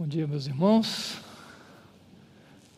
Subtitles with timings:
[0.00, 1.16] Bom dia, meus irmãos.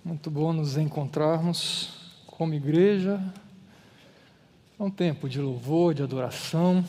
[0.03, 1.91] Muito bom nos encontrarmos
[2.27, 3.23] como igreja.
[4.79, 6.83] É um tempo de louvor, de adoração.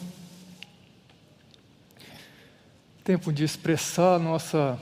[3.04, 4.80] Tempo de expressar nossa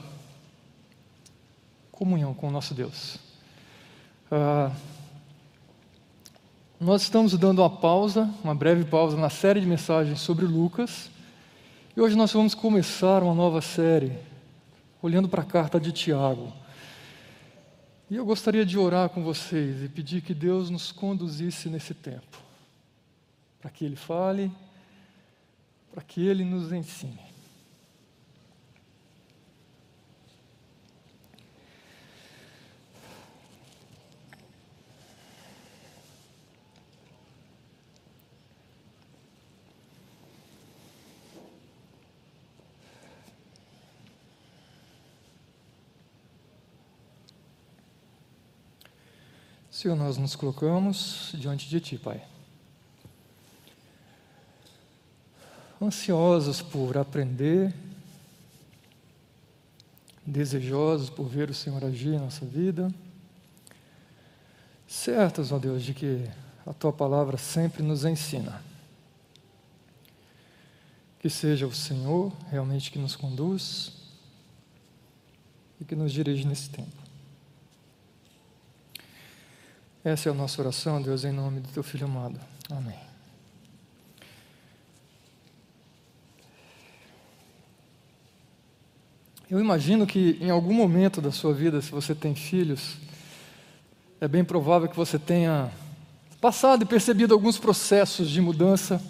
[1.90, 3.18] comunhão com o nosso Deus.
[4.30, 4.70] Ah,
[6.78, 11.10] nós estamos dando uma pausa, uma breve pausa na série de mensagens sobre Lucas.
[11.96, 14.29] E hoje nós vamos começar uma nova série,
[15.02, 16.52] olhando para a carta de Tiago.
[18.10, 22.38] E eu gostaria de orar com vocês e pedir que Deus nos conduzisse nesse tempo,
[23.60, 24.50] para que Ele fale,
[25.92, 27.29] para que Ele nos ensine.
[49.80, 52.22] Senhor, nós nos colocamos diante de Ti, Pai.
[55.80, 57.74] Ansiosos por aprender,
[60.26, 62.92] desejosos por ver o Senhor agir em nossa vida,
[64.86, 66.28] certos, ó Deus, de que
[66.66, 68.62] a Tua palavra sempre nos ensina.
[71.20, 73.92] Que seja o Senhor realmente que nos conduz
[75.80, 76.99] e que nos dirige nesse tempo.
[80.02, 82.40] Essa é a nossa oração, Deus, em nome do Teu Filho amado.
[82.70, 82.98] Amém.
[89.50, 92.96] Eu imagino que em algum momento da sua vida, se você tem filhos,
[94.18, 95.70] é bem provável que você tenha
[96.40, 99.02] passado e percebido alguns processos de mudança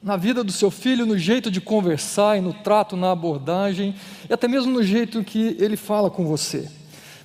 [0.00, 3.96] na vida do seu filho, no jeito de conversar e no trato, na abordagem,
[4.30, 6.70] e até mesmo no jeito que ele fala com você.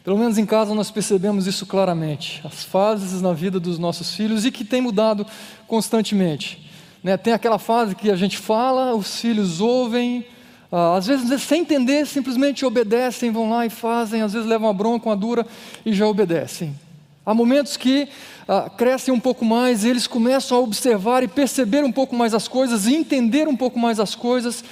[0.04, 4.46] Pelo menos em casa nós percebemos isso claramente, as fases na vida dos nossos filhos
[4.46, 5.26] e que tem mudado
[5.68, 6.68] constantemente.
[7.04, 7.18] Né?
[7.18, 10.26] Tem aquela fase que a gente fala, os filhos ouvem,
[10.72, 14.74] ah, às vezes sem entender, simplesmente obedecem, vão lá e fazem, às vezes levam a
[14.74, 15.46] bronca, uma dura
[15.86, 16.76] e já obedecem.
[17.24, 18.08] Há momentos que
[18.48, 22.34] ah, crescem um pouco mais e eles começam a observar e perceber um pouco mais
[22.34, 24.64] as coisas e entender um pouco mais as coisas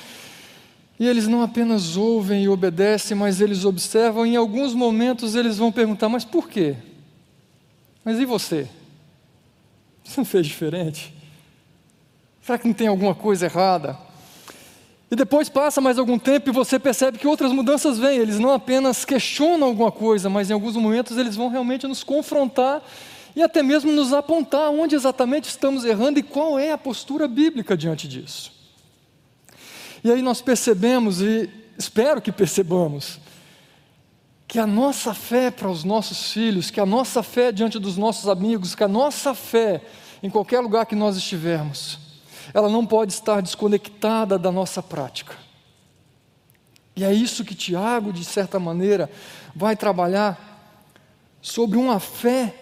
[1.00, 5.58] e eles não apenas ouvem e obedecem, mas eles observam, e em alguns momentos eles
[5.58, 6.76] vão perguntar: mas por quê?
[8.04, 8.68] Mas e você?
[10.04, 11.14] Você não fez diferente?
[12.42, 13.96] Será que não tem alguma coisa errada?
[15.12, 18.18] E depois passa mais algum tempo e você percebe que outras mudanças vêm.
[18.18, 22.82] Eles não apenas questionam alguma coisa, mas em alguns momentos eles vão realmente nos confrontar
[23.36, 27.78] e até mesmo nos apontar onde exatamente estamos errando e qual é a postura bíblica
[27.78, 28.59] diante disso.
[30.04, 33.20] E aí nós percebemos, e espero que percebamos,
[34.48, 38.28] que a nossa fé para os nossos filhos, que a nossa fé diante dos nossos
[38.28, 39.82] amigos, que a nossa fé
[40.24, 42.00] em qualquer lugar que nós estivermos,
[42.54, 45.36] ela não pode estar desconectada da nossa prática.
[46.96, 49.10] E é isso que Tiago, de certa maneira,
[49.56, 50.50] vai trabalhar
[51.42, 52.54] sobre uma fé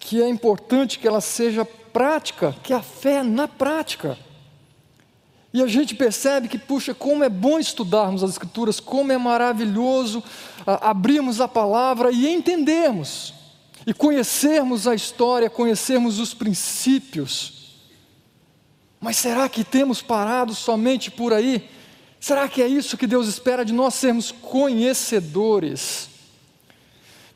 [0.00, 4.18] que é importante que ela seja prática, que a fé na prática.
[5.52, 10.22] E a gente percebe que, puxa, como é bom estudarmos as Escrituras, como é maravilhoso
[10.66, 13.34] ah, abrirmos a palavra e entendermos,
[13.84, 17.80] e conhecermos a história, conhecermos os princípios.
[19.00, 21.68] Mas será que temos parado somente por aí?
[22.20, 26.08] Será que é isso que Deus espera de nós sermos conhecedores?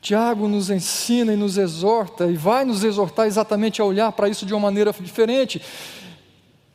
[0.01, 4.45] Tiago nos ensina e nos exorta, e vai nos exortar exatamente a olhar para isso
[4.45, 5.61] de uma maneira diferente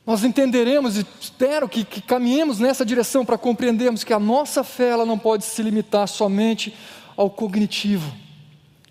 [0.09, 4.90] nós entenderemos e espero que, que caminhemos nessa direção para compreendermos que a nossa fé
[4.90, 6.75] ela não pode se limitar somente
[7.16, 8.12] ao cognitivo,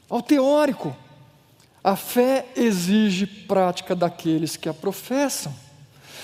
[0.08, 0.96] ao teórico.
[1.82, 5.52] A fé exige prática daqueles que a professam.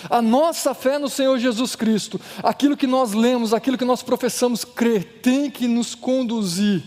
[0.08, 4.64] A nossa fé no Senhor Jesus Cristo, aquilo que nós lemos, aquilo que nós professamos
[4.64, 6.84] crer, tem que nos conduzir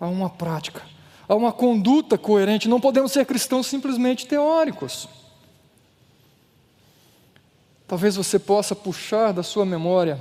[0.00, 0.82] a uma prática,
[1.28, 2.68] a uma conduta coerente.
[2.68, 5.21] Não podemos ser cristãos simplesmente teóricos.
[7.92, 10.18] Talvez você possa puxar da sua memória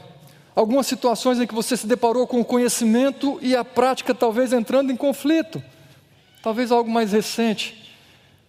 [0.54, 4.92] algumas situações em que você se deparou com o conhecimento e a prática talvez entrando
[4.92, 5.64] em conflito.
[6.44, 7.96] Talvez algo mais recente,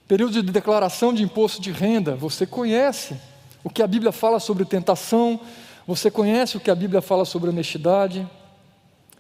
[0.09, 3.17] período de declaração de imposto de renda, você conhece
[3.63, 5.39] o que a Bíblia fala sobre tentação,
[5.87, 8.29] você conhece o que a Bíblia fala sobre honestidade,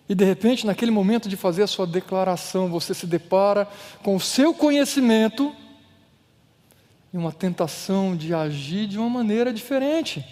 [0.08, 3.68] e de repente, naquele momento de fazer a sua declaração, você se depara
[4.02, 5.54] com o seu conhecimento
[7.12, 10.24] e uma tentação de agir de uma maneira diferente.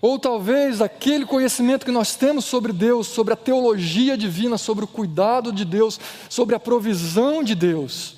[0.00, 4.88] Ou talvez aquele conhecimento que nós temos sobre Deus, sobre a teologia divina, sobre o
[4.88, 5.98] cuidado de Deus,
[6.28, 8.16] sobre a provisão de Deus.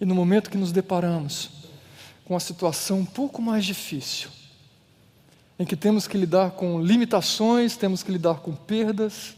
[0.00, 1.50] E no momento que nos deparamos
[2.24, 4.28] com a situação um pouco mais difícil,
[5.58, 9.34] em que temos que lidar com limitações, temos que lidar com perdas,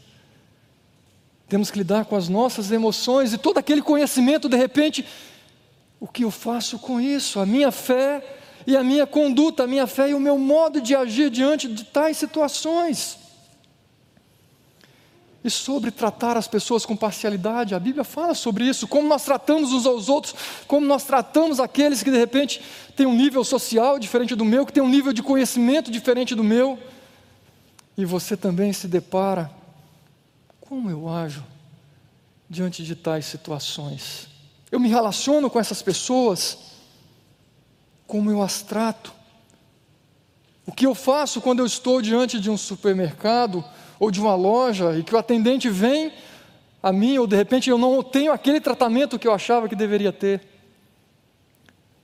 [1.49, 5.03] temos que lidar com as nossas emoções e todo aquele conhecimento, de repente,
[6.01, 7.39] o que eu faço com isso?
[7.39, 10.95] A minha fé e a minha conduta, a minha fé e o meu modo de
[10.95, 13.19] agir diante de tais situações.
[15.43, 19.71] E sobre tratar as pessoas com parcialidade, a Bíblia fala sobre isso, como nós tratamos
[19.73, 20.33] uns aos outros,
[20.65, 22.63] como nós tratamos aqueles que de repente
[22.95, 26.43] têm um nível social diferente do meu, que têm um nível de conhecimento diferente do
[26.43, 26.79] meu.
[27.95, 29.51] E você também se depara,
[30.61, 31.45] como eu ajo
[32.49, 34.30] diante de tais situações?
[34.71, 36.57] Eu me relaciono com essas pessoas,
[38.07, 39.13] como eu as trato?
[40.65, 43.63] O que eu faço quando eu estou diante de um supermercado?
[44.01, 46.11] ou de uma loja e que o atendente vem
[46.81, 50.11] a mim, ou de repente eu não tenho aquele tratamento que eu achava que deveria
[50.11, 50.41] ter.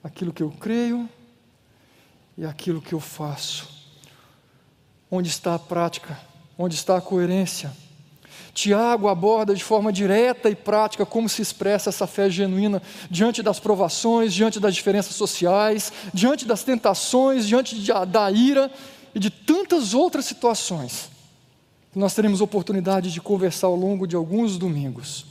[0.04, 1.10] Aquilo que eu creio
[2.38, 3.68] e aquilo que eu faço.
[5.10, 6.20] Onde está a prática?
[6.56, 7.76] Onde está a coerência?
[8.58, 13.60] Tiago aborda de forma direta e prática como se expressa essa fé genuína diante das
[13.60, 17.76] provações, diante das diferenças sociais, diante das tentações, diante
[18.08, 18.72] da ira
[19.14, 21.12] e de tantas outras situações
[21.94, 25.26] nós teremos oportunidade de conversar ao longo de alguns domingos.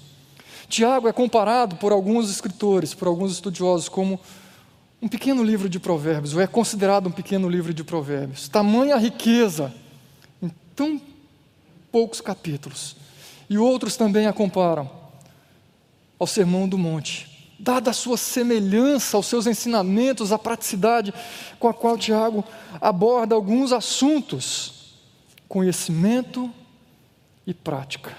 [0.68, 4.20] Tiago é comparado por alguns escritores, por alguns estudiosos, como
[5.02, 8.48] um pequeno livro de provérbios, ou é considerado um pequeno livro de provérbios.
[8.48, 9.72] Tamanha riqueza
[10.40, 11.00] em tão
[11.90, 12.96] poucos capítulos.
[13.48, 14.90] E outros também a comparam
[16.18, 21.12] ao Sermão do Monte, dada a sua semelhança aos seus ensinamentos, a praticidade
[21.58, 22.44] com a qual Tiago
[22.80, 24.94] aborda alguns assuntos
[25.48, 26.50] conhecimento
[27.46, 28.16] e prática.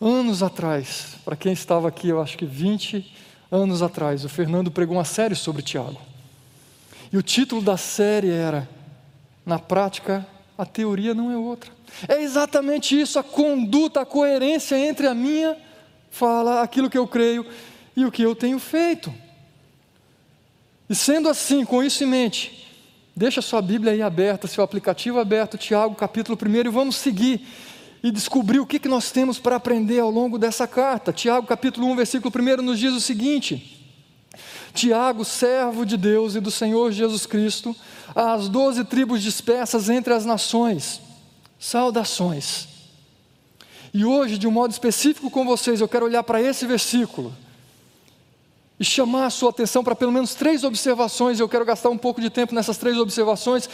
[0.00, 3.14] Anos atrás, para quem estava aqui, eu acho que 20
[3.50, 6.00] anos atrás, o Fernando pregou uma série sobre Tiago.
[7.12, 8.68] E o título da série era
[9.44, 10.26] Na prática,
[10.58, 11.75] a teoria não é outra.
[12.08, 15.56] É exatamente isso, a conduta, a coerência entre a minha
[16.10, 17.46] fala, aquilo que eu creio
[17.96, 19.12] e o que eu tenho feito.
[20.88, 22.66] E sendo assim, com isso em mente,
[23.18, 27.48] Deixa sua Bíblia aí aberta, seu aplicativo aberto, Tiago, capítulo 1, e vamos seguir
[28.02, 31.14] e descobrir o que, que nós temos para aprender ao longo dessa carta.
[31.14, 33.82] Tiago, capítulo 1, versículo 1, nos diz o seguinte:
[34.74, 37.74] Tiago, servo de Deus e do Senhor Jesus Cristo,
[38.14, 41.00] às doze tribos dispersas entre as nações,
[41.58, 42.68] saudações.
[43.92, 47.34] E hoje, de um modo específico com vocês, eu quero olhar para esse versículo
[48.78, 51.40] e chamar a sua atenção para pelo menos três observações.
[51.40, 53.68] Eu quero gastar um pouco de tempo nessas três observações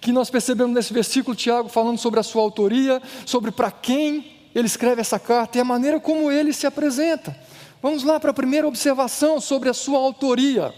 [0.00, 4.66] que nós percebemos nesse versículo, Tiago, falando sobre a sua autoria, sobre para quem ele
[4.66, 7.34] escreve essa carta e a maneira como ele se apresenta.
[7.80, 10.74] Vamos lá para a primeira observação sobre a sua autoria.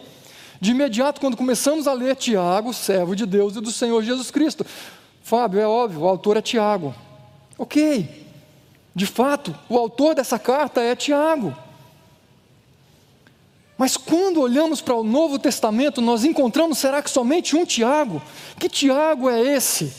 [0.61, 4.65] De imediato, quando começamos a ler Tiago, servo de Deus e do Senhor Jesus Cristo.
[5.25, 6.95] Fábio, é óbvio, o autor é Tiago.
[7.57, 8.27] Ok.
[8.95, 11.57] De fato, o autor dessa carta é Tiago.
[13.79, 18.21] Mas quando olhamos para o Novo Testamento, nós encontramos, será que somente um Tiago?
[18.59, 19.95] Que Tiago é esse?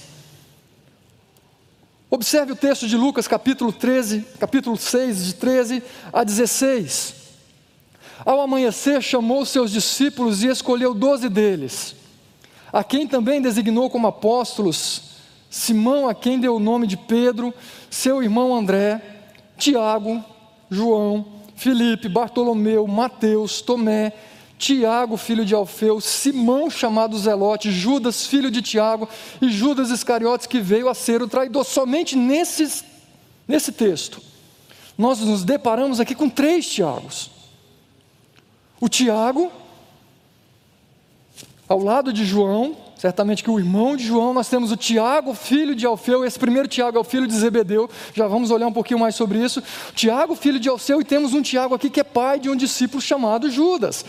[2.07, 5.83] Observe o texto de Lucas, capítulo 13, capítulo 6, de 13
[6.13, 7.15] a 16.
[8.23, 11.95] Ao amanhecer, chamou seus discípulos e escolheu doze deles,
[12.71, 15.14] a quem também designou como apóstolos
[15.55, 17.53] Simão, a quem deu o nome de Pedro,
[17.89, 19.01] seu irmão André,
[19.57, 20.21] Tiago,
[20.69, 24.11] João, Filipe, Bartolomeu, Mateus, Tomé,
[24.57, 29.07] Tiago, filho de Alfeu, Simão, chamado Zelote, Judas, filho de Tiago,
[29.41, 31.63] e Judas Iscariotes, que veio a ser o traidor.
[31.63, 32.83] Somente nesses,
[33.47, 34.21] nesse texto,
[34.97, 37.31] nós nos deparamos aqui com três Tiagos.
[38.81, 39.49] O Tiago,
[41.65, 45.75] ao lado de João, Certamente que o irmão de João, nós temos o Tiago, filho
[45.75, 48.99] de Alfeu, esse primeiro Tiago é o filho de Zebedeu, já vamos olhar um pouquinho
[48.99, 49.61] mais sobre isso.
[49.93, 52.99] Tiago, filho de Alfeu, e temos um Tiago aqui que é pai de um discípulo
[52.99, 54.03] chamado Judas.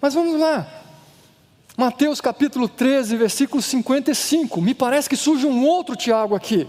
[0.00, 0.66] Mas vamos lá.
[1.76, 4.60] Mateus capítulo 13, versículo 55.
[4.60, 6.66] Me parece que surge um outro Tiago aqui.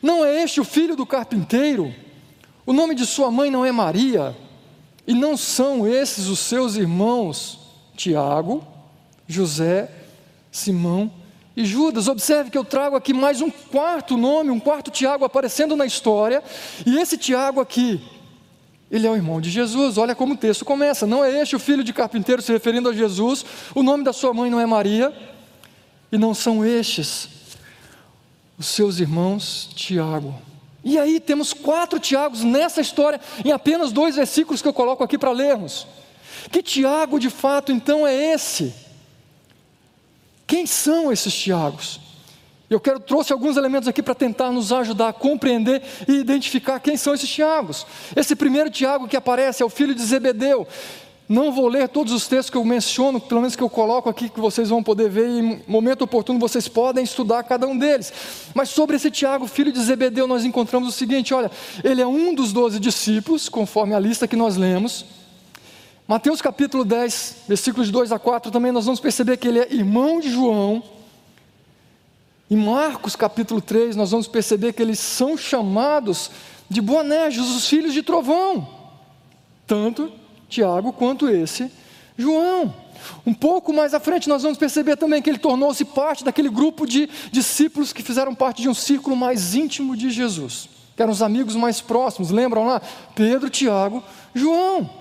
[0.00, 1.92] Não é este o filho do carpinteiro?
[2.64, 4.36] O nome de sua mãe não é Maria?
[5.04, 7.58] E não são esses os seus irmãos
[7.96, 8.64] Tiago,
[9.26, 9.97] José
[10.50, 11.10] Simão
[11.56, 12.08] e Judas.
[12.08, 16.42] Observe que eu trago aqui mais um quarto nome, um quarto Tiago aparecendo na história,
[16.86, 18.00] e esse Tiago aqui,
[18.90, 19.98] ele é o irmão de Jesus.
[19.98, 22.92] Olha como o texto começa: não é este o filho de carpinteiro se referindo a
[22.92, 25.12] Jesus, o nome da sua mãe não é Maria,
[26.10, 27.28] E não são estes
[28.58, 30.34] os seus irmãos Tiago.
[30.82, 35.16] E aí temos quatro Tiagos nessa história, em apenas dois versículos que eu coloco aqui
[35.16, 35.86] para lermos.
[36.50, 38.74] Que Tiago de fato então é esse?
[40.48, 42.00] Quem são esses Tiagos?
[42.70, 46.96] Eu quero trouxe alguns elementos aqui para tentar nos ajudar a compreender e identificar quem
[46.96, 47.86] são esses Tiagos.
[48.16, 50.66] Esse primeiro Tiago que aparece é o filho de Zebedeu.
[51.28, 54.30] Não vou ler todos os textos que eu menciono, pelo menos que eu coloco aqui,
[54.30, 58.10] que vocês vão poder ver, e em momento oportuno vocês podem estudar cada um deles.
[58.54, 61.50] Mas sobre esse Tiago, filho de Zebedeu, nós encontramos o seguinte: olha,
[61.84, 65.04] ele é um dos doze discípulos, conforme a lista que nós lemos.
[66.08, 70.20] Mateus capítulo 10, versículos 2 a 4, também nós vamos perceber que ele é irmão
[70.20, 70.82] de João.
[72.50, 76.30] Em Marcos capítulo 3, nós vamos perceber que eles são chamados
[76.66, 78.66] de Boanerges, os filhos de trovão.
[79.66, 80.10] Tanto
[80.48, 81.70] Tiago quanto esse
[82.16, 82.74] João.
[83.26, 86.86] Um pouco mais à frente, nós vamos perceber também que ele tornou-se parte daquele grupo
[86.86, 91.20] de discípulos que fizeram parte de um círculo mais íntimo de Jesus, que eram os
[91.20, 92.30] amigos mais próximos.
[92.30, 92.80] Lembram lá?
[93.14, 94.02] Pedro, Tiago,
[94.34, 94.97] João.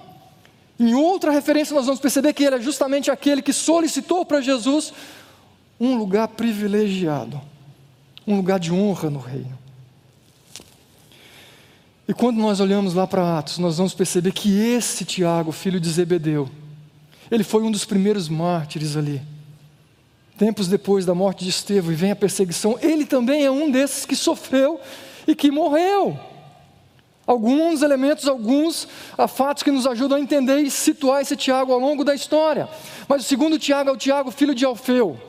[0.80, 4.94] Em outra referência, nós vamos perceber que ele é justamente aquele que solicitou para Jesus
[5.80, 7.42] um lugar privilegiado,
[8.26, 9.58] um lugar de honra no reino.
[12.08, 15.90] E quando nós olhamos lá para Atos, nós vamos perceber que esse Tiago, filho de
[15.90, 16.50] Zebedeu,
[17.30, 19.22] ele foi um dos primeiros mártires ali.
[20.38, 24.06] Tempos depois da morte de Estevão e vem a perseguição, ele também é um desses
[24.06, 24.80] que sofreu
[25.28, 26.18] e que morreu.
[27.28, 28.88] Alguns elementos, alguns
[29.28, 32.70] fatos que nos ajudam a entender e situar esse Tiago ao longo da história.
[33.06, 35.20] Mas o segundo Tiago é o Tiago, filho de Alfeu.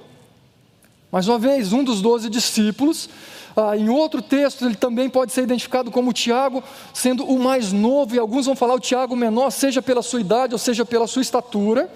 [1.10, 3.10] Mais uma vez, um dos doze discípulos.
[3.56, 6.62] Ah, em outro texto, ele também pode ser identificado como Tiago,
[6.94, 10.54] sendo o mais novo, e alguns vão falar o Tiago menor, seja pela sua idade
[10.54, 11.90] ou seja pela sua estatura.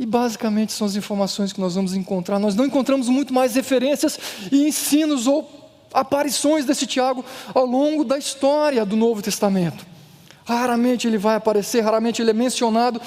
[0.00, 2.40] E basicamente são as informações que nós vamos encontrar.
[2.40, 4.18] Nós não encontramos muito mais referências
[4.50, 5.59] e ensinos ou
[5.92, 9.86] aparições desse Tiago ao longo da história do Novo Testamento.
[10.44, 13.00] Raramente ele vai aparecer, raramente ele é mencionado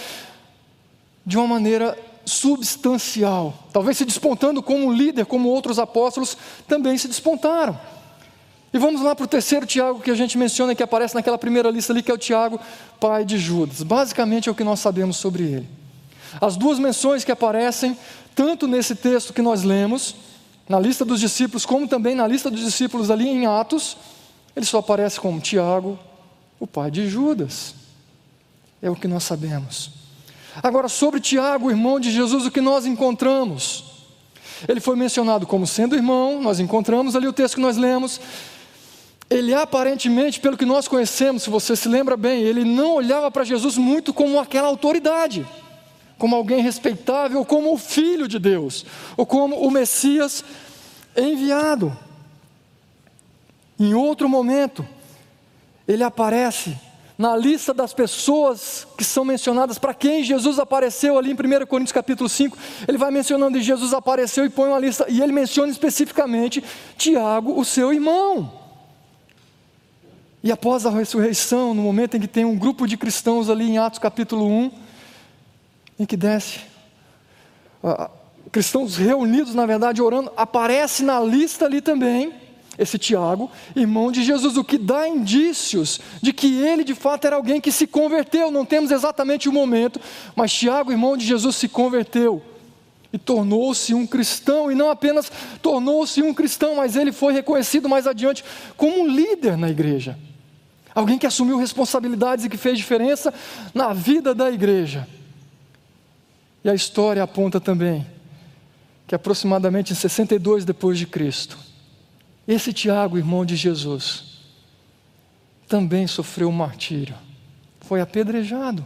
[1.25, 6.37] de uma maneira substancial, talvez se despontando como líder, como outros apóstolos
[6.67, 7.77] também se despontaram.
[8.73, 11.69] E vamos lá para o terceiro Tiago que a gente menciona, que aparece naquela primeira
[11.69, 12.59] lista ali, que é o Tiago,
[12.99, 13.83] pai de Judas.
[13.83, 15.69] Basicamente é o que nós sabemos sobre ele.
[16.41, 17.95] As duas menções que aparecem,
[18.33, 20.15] tanto nesse texto que nós lemos,
[20.67, 23.97] na lista dos discípulos, como também na lista dos discípulos ali em Atos,
[24.55, 25.99] ele só aparece como Tiago,
[26.59, 27.75] o pai de Judas.
[28.81, 29.91] É o que nós sabemos.
[30.61, 33.85] Agora, sobre Tiago, irmão de Jesus, o que nós encontramos?
[34.67, 38.21] Ele foi mencionado como sendo irmão, nós encontramos ali o texto que nós lemos.
[39.29, 43.43] Ele aparentemente, pelo que nós conhecemos, se você se lembra bem, ele não olhava para
[43.43, 45.45] Jesus muito como aquela autoridade,
[46.23, 48.85] como alguém respeitável, como o filho de Deus,
[49.17, 50.41] ou como o Messias
[51.17, 51.93] enviado.
[53.77, 54.87] Em outro momento,
[55.85, 56.77] ele aparece
[57.17, 61.91] na lista das pessoas que são mencionadas para quem Jesus apareceu ali em 1 Coríntios
[61.91, 65.73] capítulo 5, ele vai mencionando que Jesus apareceu e põe uma lista, e ele menciona
[65.73, 66.63] especificamente
[66.97, 68.49] Tiago, o seu irmão.
[70.41, 73.77] E após a ressurreição, no momento em que tem um grupo de cristãos ali em
[73.77, 74.82] Atos capítulo 1,
[76.03, 76.59] em que desce,
[77.81, 78.09] uh,
[78.51, 82.33] cristãos reunidos, na verdade, orando, aparece na lista ali também,
[82.77, 87.35] esse Tiago, irmão de Jesus, o que dá indícios de que ele de fato era
[87.35, 88.49] alguém que se converteu.
[88.49, 89.99] Não temos exatamente o momento,
[90.35, 92.41] mas Tiago, irmão de Jesus, se converteu
[93.13, 95.31] e tornou-se um cristão, e não apenas
[95.61, 98.43] tornou-se um cristão, mas ele foi reconhecido mais adiante
[98.75, 100.17] como um líder na igreja.
[100.95, 103.31] Alguém que assumiu responsabilidades e que fez diferença
[103.73, 105.07] na vida da igreja.
[106.63, 108.05] E a história aponta também
[109.05, 111.57] que aproximadamente em 62 depois de Cristo,
[112.47, 114.39] esse Tiago, irmão de Jesus,
[115.67, 117.15] também sofreu um martírio,
[117.81, 118.85] foi apedrejado.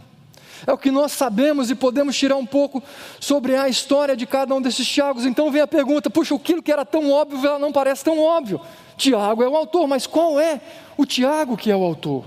[0.66, 2.82] É o que nós sabemos e podemos tirar um pouco
[3.20, 5.24] sobre a história de cada um desses Tiagos.
[5.24, 8.60] Então vem a pergunta: puxa, aquilo que era tão óbvio não parece tão óbvio.
[8.96, 10.60] Tiago é o autor, mas qual é
[10.96, 12.24] o Tiago que é o autor?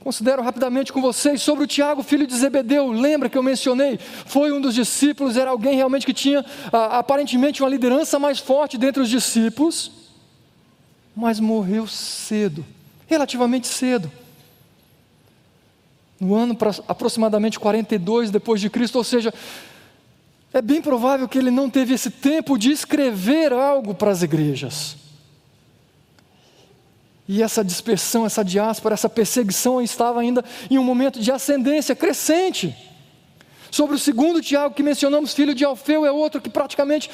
[0.00, 2.90] Considero rapidamente com vocês sobre o Tiago, filho de Zebedeu.
[2.90, 3.98] Lembra que eu mencionei?
[3.98, 8.78] Foi um dos discípulos, era alguém realmente que tinha ah, aparentemente uma liderança mais forte
[8.78, 9.92] dentre os discípulos,
[11.14, 12.64] mas morreu cedo,
[13.06, 14.10] relativamente cedo.
[16.18, 16.56] No ano
[16.88, 19.34] aproximadamente 42 depois de Cristo, ou seja,
[20.50, 24.96] é bem provável que ele não teve esse tempo de escrever algo para as igrejas.
[27.32, 32.76] E essa dispersão, essa diáspora, essa perseguição estava ainda em um momento de ascendência crescente.
[33.70, 37.08] Sobre o segundo Tiago que mencionamos, filho de Alfeu, é outro que praticamente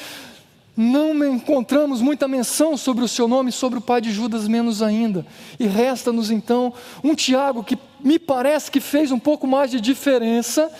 [0.75, 5.23] não encontramos muita menção sobre o seu nome, sobre o pai de Judas, menos ainda.
[5.59, 10.71] E resta-nos então um Tiago que me parece que fez um pouco mais de diferença,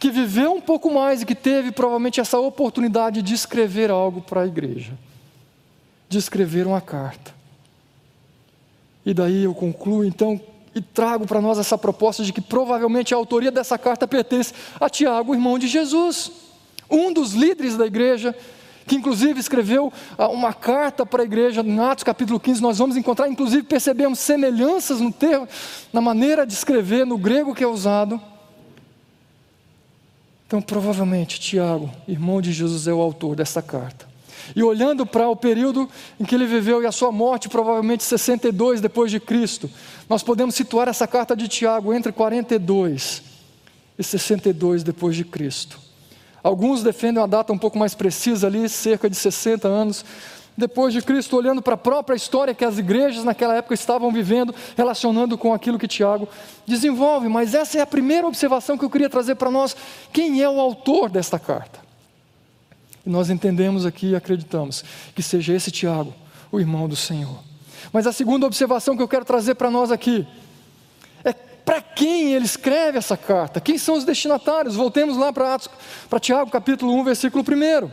[0.00, 4.40] que viveu um pouco mais e que teve provavelmente essa oportunidade de escrever algo para
[4.40, 4.98] a igreja,
[6.08, 7.38] de escrever uma carta.
[9.04, 10.40] E daí eu concluo então
[10.74, 14.88] e trago para nós essa proposta de que provavelmente a autoria dessa carta pertence a
[14.88, 16.30] Tiago, irmão de Jesus,
[16.88, 18.36] um dos líderes da igreja
[18.86, 22.96] que inclusive escreveu ah, uma carta para a igreja em Atos capítulo 15, nós vamos
[22.96, 25.46] encontrar, inclusive percebemos semelhanças no termo,
[25.92, 28.20] na maneira de escrever, no grego que é usado.
[30.44, 34.09] Então, provavelmente, Tiago, irmão de Jesus, é o autor dessa carta.
[34.54, 38.80] E olhando para o período em que ele viveu e a sua morte, provavelmente 62
[38.80, 39.70] depois de Cristo,
[40.08, 43.22] nós podemos situar essa carta de Tiago entre 42
[43.98, 45.78] e 62 depois de Cristo.
[46.42, 50.04] Alguns defendem uma data um pouco mais precisa ali, cerca de 60 anos
[50.56, 54.54] depois de Cristo, olhando para a própria história que as igrejas naquela época estavam vivendo,
[54.76, 56.28] relacionando com aquilo que Tiago
[56.66, 57.28] desenvolve.
[57.28, 59.74] Mas essa é a primeira observação que eu queria trazer para nós:
[60.12, 61.89] quem é o autor desta carta?
[63.10, 66.14] Nós entendemos aqui e acreditamos que seja esse Tiago,
[66.50, 67.38] o irmão do Senhor.
[67.92, 70.26] Mas a segunda observação que eu quero trazer para nós aqui
[71.64, 73.60] para quem ele escreve essa carta?
[73.60, 74.74] Quem são os destinatários?
[74.74, 77.90] Voltemos lá para Tiago, capítulo 1, versículo 1.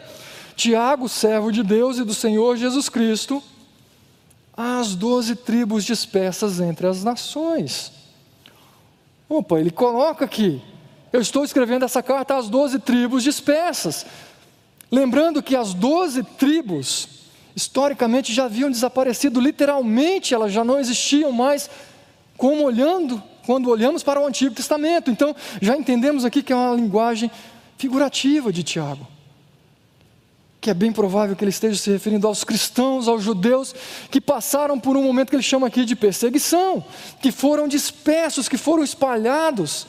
[0.55, 3.43] Tiago, servo de Deus e do Senhor Jesus Cristo,
[4.55, 7.91] às doze tribos dispersas entre as nações.
[9.29, 10.59] Opa, ele coloca aqui,
[11.13, 14.07] eu estou escrevendo essa carta às doze tribos dispersas.
[14.91, 17.10] Lembrando que as doze tribos,
[17.56, 21.70] historicamente, já haviam desaparecido, literalmente elas já não existiam mais,
[22.38, 25.10] como olhando quando olhamos para o Antigo Testamento.
[25.10, 27.32] Então, já entendemos aqui que é uma linguagem
[27.77, 29.08] figurativa de Tiago.
[30.60, 33.74] Que é bem provável que ele esteja se referindo aos cristãos, aos judeus,
[34.10, 36.83] que passaram por um momento que ele chama aqui de perseguição,
[37.22, 39.88] que foram dispersos, que foram espalhados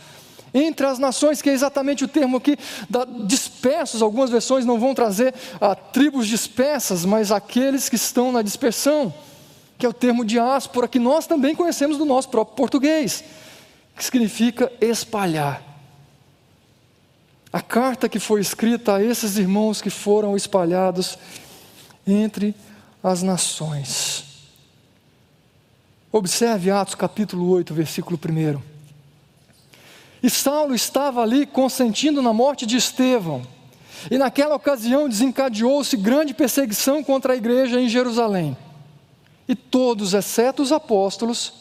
[0.52, 2.56] entre as nações, que é exatamente o termo aqui,
[2.88, 4.02] da, dispersos.
[4.02, 9.12] Algumas versões não vão trazer a tribos dispersas, mas aqueles que estão na dispersão,
[9.76, 13.24] que é o termo diáspora, que nós também conhecemos do nosso próprio português
[13.98, 15.60] que significa espalhar.
[17.52, 21.18] A carta que foi escrita a esses irmãos que foram espalhados
[22.06, 22.54] entre
[23.02, 24.24] as nações.
[26.12, 28.77] Observe Atos capítulo 8, versículo 1.
[30.22, 33.42] E Saulo estava ali consentindo na morte de Estevão.
[34.10, 38.56] E naquela ocasião desencadeou-se grande perseguição contra a igreja em Jerusalém.
[39.48, 41.52] E todos, exceto os apóstolos,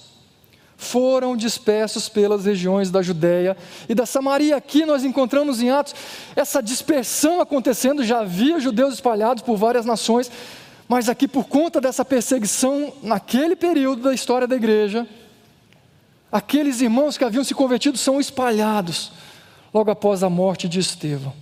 [0.78, 3.58] foram dispersos pelas regiões da Judéia
[3.90, 4.56] e da Samaria.
[4.56, 5.96] Aqui nós encontramos em Atos
[6.36, 10.32] essa dispersão acontecendo, já havia judeus espalhados por várias nações,
[10.88, 15.08] mas aqui por conta dessa perseguição, naquele período da história da igreja,
[16.32, 19.12] aqueles irmãos que haviam se convertido são espalhados
[19.74, 21.34] logo após a morte de Estevão.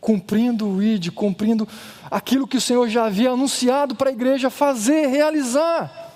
[0.00, 1.66] Cumprindo o ID, cumprindo
[2.10, 6.10] aquilo que o Senhor já havia anunciado para a igreja fazer, realizar.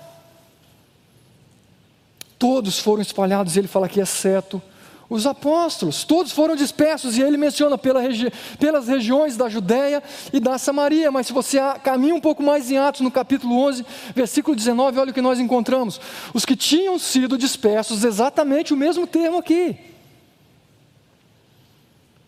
[2.37, 4.61] Todos foram espalhados, ele fala aqui, exceto
[5.09, 6.03] os apóstolos.
[6.03, 11.11] Todos foram dispersos, e ele menciona pela regi pelas regiões da Judéia e da Samaria.
[11.11, 15.11] Mas se você caminha um pouco mais em Atos, no capítulo 11, versículo 19, olha
[15.11, 15.99] o que nós encontramos.
[16.33, 19.77] Os que tinham sido dispersos, exatamente o mesmo termo aqui.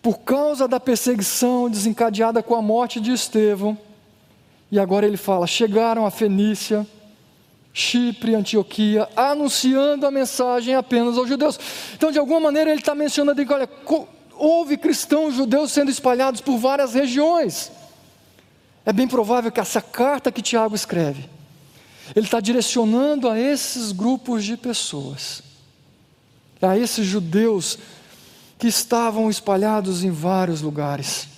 [0.01, 3.77] Por causa da perseguição desencadeada com a morte de Estevão,
[4.71, 6.87] e agora ele fala: chegaram a Fenícia,
[7.79, 11.57] Chipre, Antioquia, anunciando a mensagem apenas aos judeus.
[11.95, 13.69] Então, de alguma maneira, ele está mencionando que, olha,
[14.35, 17.71] houve cristãos judeus sendo espalhados por várias regiões.
[18.85, 21.29] É bem provável que essa carta que Tiago escreve,
[22.13, 25.41] ele está direcionando a esses grupos de pessoas,
[26.61, 27.77] a esses judeus
[28.57, 31.29] que estavam espalhados em vários lugares.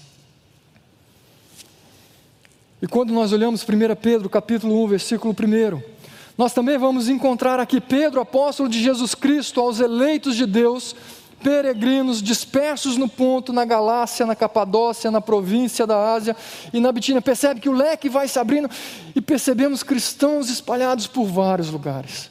[2.82, 6.01] E quando nós olhamos 1 Pedro capítulo 1, versículo 1,
[6.38, 10.96] nós também vamos encontrar aqui Pedro, apóstolo de Jesus Cristo, aos eleitos de Deus,
[11.44, 16.36] peregrinos dispersos no ponto, na Galácia, na Capadócia, na província da Ásia
[16.72, 17.22] e na Bitínia.
[17.22, 18.70] Percebe que o leque vai se abrindo
[19.16, 22.30] e percebemos cristãos espalhados por vários lugares.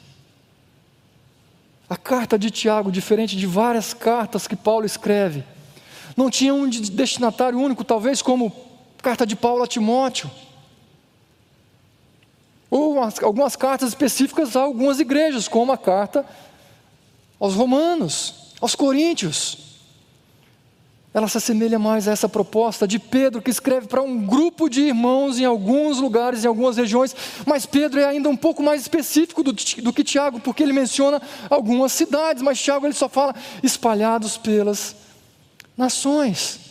[1.89, 5.45] A carta de Tiago, diferente de várias cartas que Paulo escreve,
[6.17, 8.53] não tinha um destinatário único, talvez como
[9.03, 10.31] carta de Paulo a Timóteo
[12.71, 16.25] ou algumas cartas específicas a algumas igrejas, como a carta
[17.39, 19.59] aos Romanos, aos Coríntios.
[21.13, 24.83] ela se assemelha mais a essa proposta de Pedro, que escreve para um grupo de
[24.83, 29.43] irmãos em alguns lugares, em algumas regiões, mas Pedro é ainda um pouco mais específico
[29.43, 34.37] do, do que Tiago, porque ele menciona algumas cidades, mas Tiago ele só fala espalhados
[34.37, 34.95] pelas
[35.77, 36.70] nações.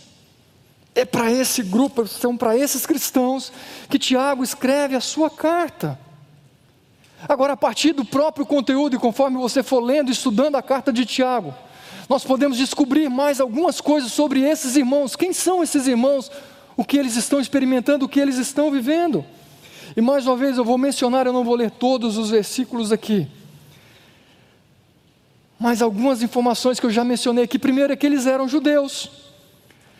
[0.95, 3.51] É para esse grupo, são para esses cristãos
[3.89, 5.97] que Tiago escreve a sua carta.
[7.27, 10.91] Agora, a partir do próprio conteúdo, e conforme você for lendo e estudando a carta
[10.91, 11.53] de Tiago,
[12.07, 15.15] nós podemos descobrir mais algumas coisas sobre esses irmãos.
[15.15, 16.31] Quem são esses irmãos?
[16.75, 19.23] O que eles estão experimentando, o que eles estão vivendo.
[19.95, 23.27] E mais uma vez eu vou mencionar, eu não vou ler todos os versículos aqui.
[25.59, 27.59] Mas algumas informações que eu já mencionei aqui.
[27.59, 29.28] Primeiro é que eles eram judeus.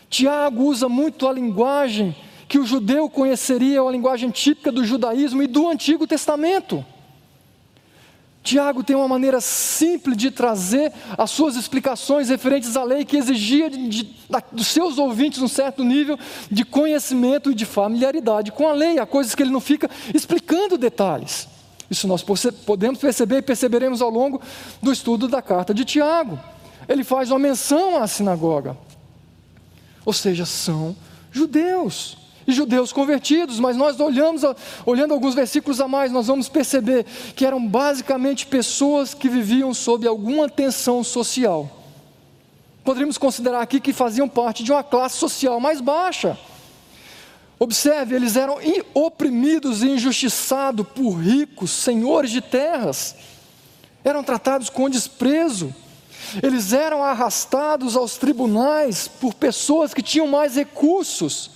[0.09, 2.15] Tiago usa muito a linguagem
[2.47, 6.83] que o judeu conheceria, a linguagem típica do judaísmo e do Antigo Testamento.
[8.41, 13.69] Tiago tem uma maneira simples de trazer as suas explicações referentes à lei que exigia
[13.69, 14.15] de, de,
[14.51, 16.17] dos seus ouvintes um certo nível
[16.49, 18.97] de conhecimento e de familiaridade com a lei.
[18.97, 21.47] Há coisas que ele não fica explicando detalhes.
[21.89, 22.23] Isso nós
[22.65, 24.41] podemos perceber e perceberemos ao longo
[24.81, 26.39] do estudo da carta de Tiago.
[26.87, 28.75] Ele faz uma menção à sinagoga,
[30.05, 30.95] ou seja, são
[31.31, 34.41] judeus e judeus convertidos, mas nós olhamos,
[34.85, 40.07] olhando alguns versículos a mais, nós vamos perceber que eram basicamente pessoas que viviam sob
[40.07, 41.69] alguma tensão social.
[42.83, 46.37] Poderíamos considerar aqui que faziam parte de uma classe social mais baixa.
[47.59, 48.57] Observe, eles eram
[48.93, 53.15] oprimidos e injustiçados por ricos, senhores de terras,
[54.03, 55.73] eram tratados com desprezo.
[56.43, 61.51] Eles eram arrastados aos tribunais por pessoas que tinham mais recursos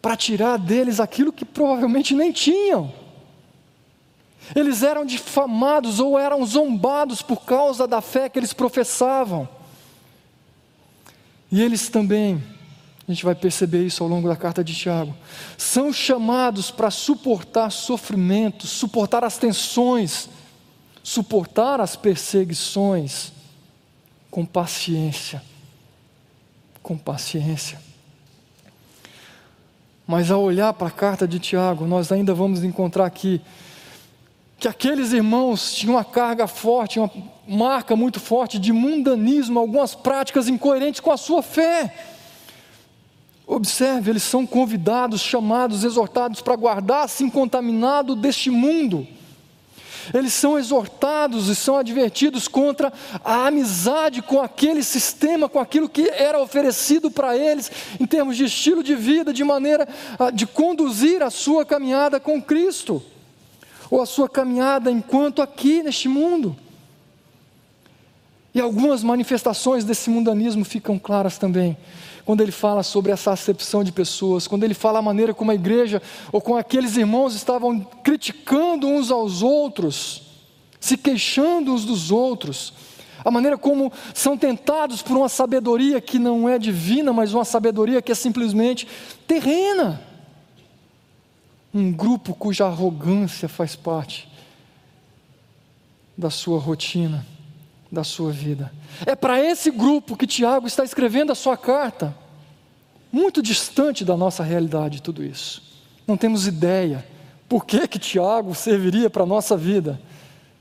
[0.00, 2.92] para tirar deles aquilo que provavelmente nem tinham.
[4.54, 9.48] Eles eram difamados ou eram zombados por causa da fé que eles professavam.
[11.52, 12.42] E eles também,
[13.06, 15.14] a gente vai perceber isso ao longo da carta de Tiago,
[15.58, 20.28] são chamados para suportar sofrimentos, suportar as tensões,
[21.02, 23.32] suportar as perseguições
[24.30, 25.42] com paciência.
[26.82, 27.80] Com paciência.
[30.06, 33.40] Mas ao olhar para a carta de Tiago, nós ainda vamos encontrar aqui
[34.58, 37.10] que aqueles irmãos tinham uma carga forte, uma
[37.48, 41.94] marca muito forte de mundanismo, algumas práticas incoerentes com a sua fé.
[43.46, 49.06] Observe, eles são convidados, chamados, exortados para guardar-se incontaminado deste mundo
[50.12, 52.92] eles são exortados e são advertidos contra
[53.24, 58.44] a amizade com aquele sistema, com aquilo que era oferecido para eles, em termos de
[58.44, 59.88] estilo de vida, de maneira
[60.32, 63.02] de conduzir a sua caminhada com Cristo,
[63.90, 66.56] ou a sua caminhada enquanto aqui neste mundo.
[68.54, 71.76] E algumas manifestações desse mundanismo ficam claras também
[72.24, 75.54] quando ele fala sobre essa acepção de pessoas, quando ele fala a maneira como a
[75.54, 80.22] igreja ou com aqueles irmãos estavam criticando uns aos outros,
[80.78, 82.72] se queixando uns dos outros,
[83.24, 88.00] a maneira como são tentados por uma sabedoria que não é divina, mas uma sabedoria
[88.00, 88.86] que é simplesmente
[89.26, 90.00] terrena.
[91.72, 94.28] Um grupo cuja arrogância faz parte
[96.16, 97.26] da sua rotina
[97.90, 98.72] da sua vida.
[99.04, 102.14] É para esse grupo que Tiago está escrevendo a sua carta.
[103.10, 105.62] Muito distante da nossa realidade tudo isso.
[106.06, 107.04] Não temos ideia
[107.48, 110.00] por que que Tiago serviria para a nossa vida.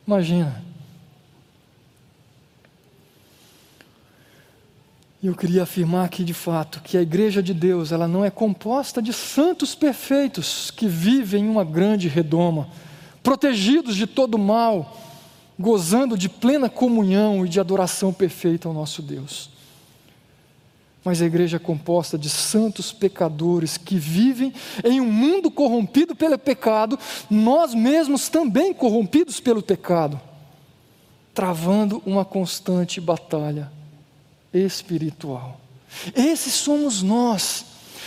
[0.07, 0.63] Imagina.
[5.21, 8.31] E eu queria afirmar aqui de fato que a igreja de Deus, ela não é
[8.31, 12.69] composta de santos perfeitos que vivem em uma grande redoma,
[13.21, 14.97] protegidos de todo mal,
[15.59, 19.49] gozando de plena comunhão e de adoração perfeita ao nosso Deus.
[21.03, 26.37] Mas a igreja é composta de santos pecadores que vivem em um mundo corrompido pelo
[26.37, 26.97] pecado,
[27.29, 30.19] nós mesmos também corrompidos pelo pecado,
[31.33, 33.71] travando uma constante batalha
[34.53, 35.59] espiritual.
[36.15, 37.65] Esses somos nós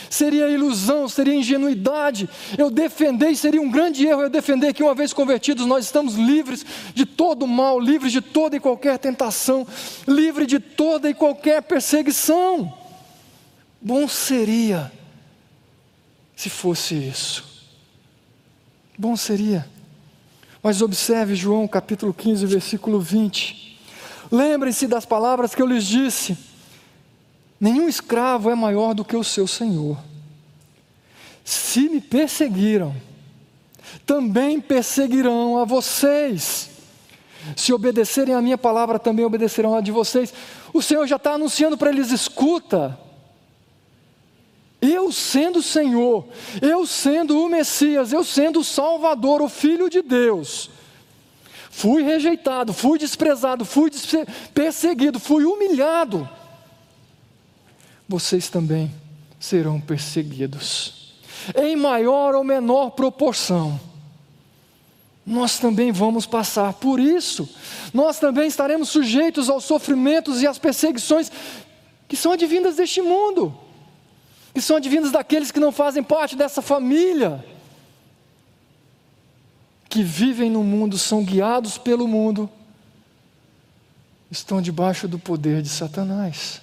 [0.08, 2.28] seria ilusão, seria ingenuidade.
[2.56, 6.64] Eu defender, seria um grande erro eu defender que uma vez convertidos nós estamos livres
[6.94, 9.66] de todo mal, livres de toda e qualquer tentação,
[10.06, 12.72] livres de toda e qualquer perseguição.
[13.80, 14.92] Bom seria
[16.36, 17.44] se fosse isso.
[18.98, 19.68] Bom seria.
[20.62, 23.80] Mas observe João capítulo 15, versículo 20.
[24.30, 26.36] Lembrem-se das palavras que eu lhes disse
[27.62, 29.96] Nenhum escravo é maior do que o seu senhor.
[31.44, 32.92] Se me perseguiram,
[34.04, 36.68] também perseguirão a vocês.
[37.56, 40.34] Se obedecerem a minha palavra, também obedecerão a de vocês.
[40.74, 42.98] o Senhor já está anunciando para eles: escuta,
[44.80, 46.26] eu sendo o Senhor,
[46.60, 50.68] eu sendo o Messias, eu sendo o Salvador, o Filho de Deus,
[51.70, 53.88] fui rejeitado, fui desprezado, fui
[54.52, 56.28] perseguido, fui humilhado.
[58.08, 58.92] Vocês também
[59.38, 61.14] serão perseguidos,
[61.54, 63.80] em maior ou menor proporção
[65.24, 67.48] nós também vamos passar por isso.
[67.94, 71.30] Nós também estaremos sujeitos aos sofrimentos e às perseguições
[72.08, 73.56] que são advindas deste mundo,
[74.52, 77.44] que são advindas daqueles que não fazem parte dessa família,
[79.88, 82.50] que vivem no mundo, são guiados pelo mundo,
[84.30, 86.60] estão debaixo do poder de Satanás.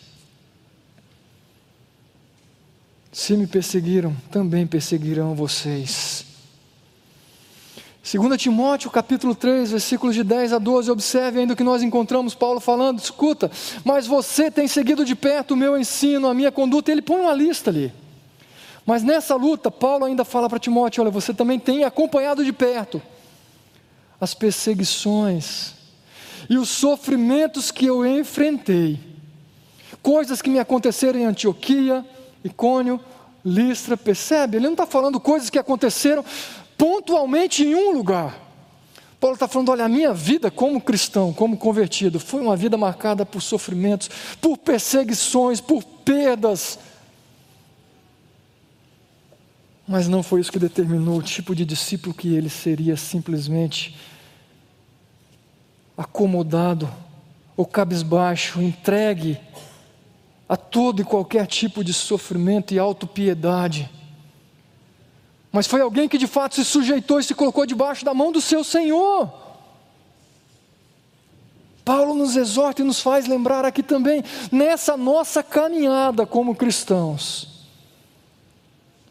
[3.19, 6.23] Se me perseguiram, também perseguirão vocês.
[8.01, 12.33] 2 Timóteo capítulo 3, versículos de 10 a 12, observe ainda o que nós encontramos
[12.33, 13.51] Paulo falando, escuta,
[13.83, 17.33] mas você tem seguido de perto o meu ensino, a minha conduta, ele põe uma
[17.33, 17.91] lista ali.
[18.85, 23.01] Mas nessa luta, Paulo ainda fala para Timóteo: olha, você também tem acompanhado de perto
[24.21, 25.73] as perseguições
[26.49, 28.97] e os sofrimentos que eu enfrentei,
[30.01, 32.05] coisas que me aconteceram em Antioquia,
[32.43, 32.99] Icônio,
[33.43, 34.57] Listra, percebe?
[34.57, 36.23] Ele não está falando coisas que aconteceram
[36.77, 38.49] pontualmente em um lugar.
[39.19, 43.25] Paulo está falando: olha, a minha vida como cristão, como convertido, foi uma vida marcada
[43.25, 44.09] por sofrimentos,
[44.41, 46.79] por perseguições, por perdas.
[49.87, 53.97] Mas não foi isso que determinou o tipo de discípulo que ele seria simplesmente
[55.97, 56.89] acomodado
[57.57, 59.37] ou cabisbaixo, entregue
[60.49, 63.89] a todo e qualquer tipo de sofrimento e autopiedade
[65.51, 68.39] mas foi alguém que de fato se sujeitou e se colocou debaixo da mão do
[68.39, 69.31] seu Senhor.
[71.83, 77.58] Paulo nos exorta e nos faz lembrar aqui também, nessa nossa caminhada como cristãos,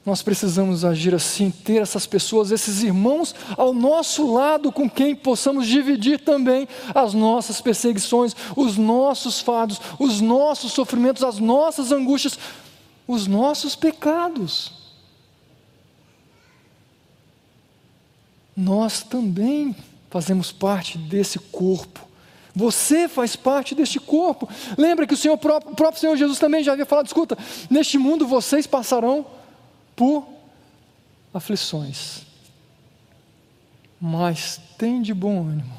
[0.09, 5.67] nós precisamos agir assim, ter essas pessoas, esses irmãos ao nosso lado, com quem possamos
[5.67, 12.39] dividir também as nossas perseguições, os nossos fados, os nossos sofrimentos, as nossas angústias,
[13.07, 14.79] os nossos pecados.
[18.59, 19.75] nós também
[20.11, 22.01] fazemos parte desse corpo.
[22.57, 24.49] Você faz parte deste corpo.
[24.77, 27.39] Lembra que o, Senhor, o próprio Senhor Jesus também já havia falado: escuta,
[27.71, 29.25] neste mundo vocês passarão
[29.99, 30.25] por
[31.35, 32.21] aflições,
[34.01, 35.77] mas tem de bom ânimo.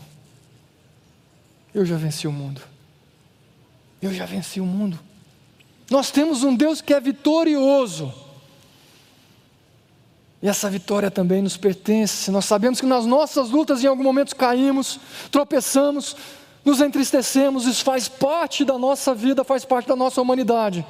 [1.73, 2.61] Eu já venci o mundo.
[4.01, 4.99] Eu já venci o mundo.
[5.89, 8.13] Nós temos um Deus que é vitorioso.
[10.41, 12.29] E essa vitória também nos pertence.
[12.29, 14.99] Nós sabemos que nas nossas lutas, em algum momento, caímos,
[15.31, 16.17] tropeçamos,
[16.65, 20.85] nos entristecemos, isso faz parte da nossa vida, faz parte da nossa humanidade.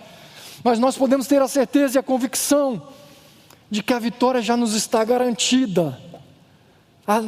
[0.63, 2.81] Mas nós podemos ter a certeza e a convicção
[3.69, 5.99] de que a vitória já nos está garantida.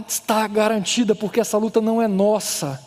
[0.07, 2.79] Está garantida porque essa luta não é nossa.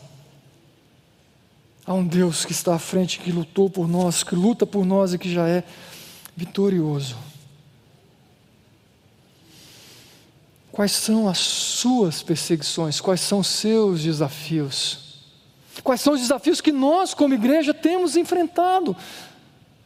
[1.86, 5.12] Há um Deus que está à frente, que lutou por nós, que luta por nós
[5.12, 5.62] e que já é
[6.36, 7.16] vitorioso.
[10.72, 13.00] Quais são as suas perseguições?
[13.00, 15.22] Quais são os seus desafios?
[15.82, 18.96] Quais são os desafios que nós, como igreja, temos enfrentado?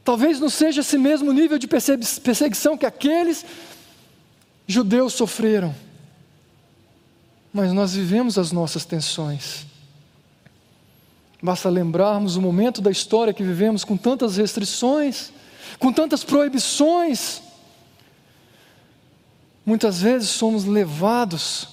[0.08, 3.44] Talvez não seja esse mesmo nível de perseguição que aqueles
[4.66, 5.74] judeus sofreram,
[7.52, 9.66] mas nós vivemos as nossas tensões.
[11.42, 15.30] Basta lembrarmos o momento da história que vivemos com tantas restrições,
[15.78, 17.42] com tantas proibições,
[19.66, 21.68] Muitas vezes somos levados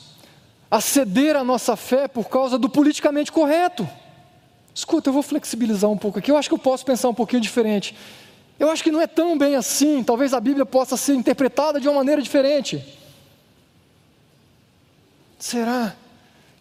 [0.69, 3.87] a ceder a nossa fé por causa do politicamente correto.
[4.73, 7.41] Escuta, eu vou flexibilizar um pouco aqui, eu acho que eu posso pensar um pouquinho
[7.41, 7.95] diferente.
[8.59, 11.87] Eu acho que não é tão bem assim, talvez a Bíblia possa ser interpretada de
[11.87, 12.83] uma maneira diferente.
[15.37, 15.95] Será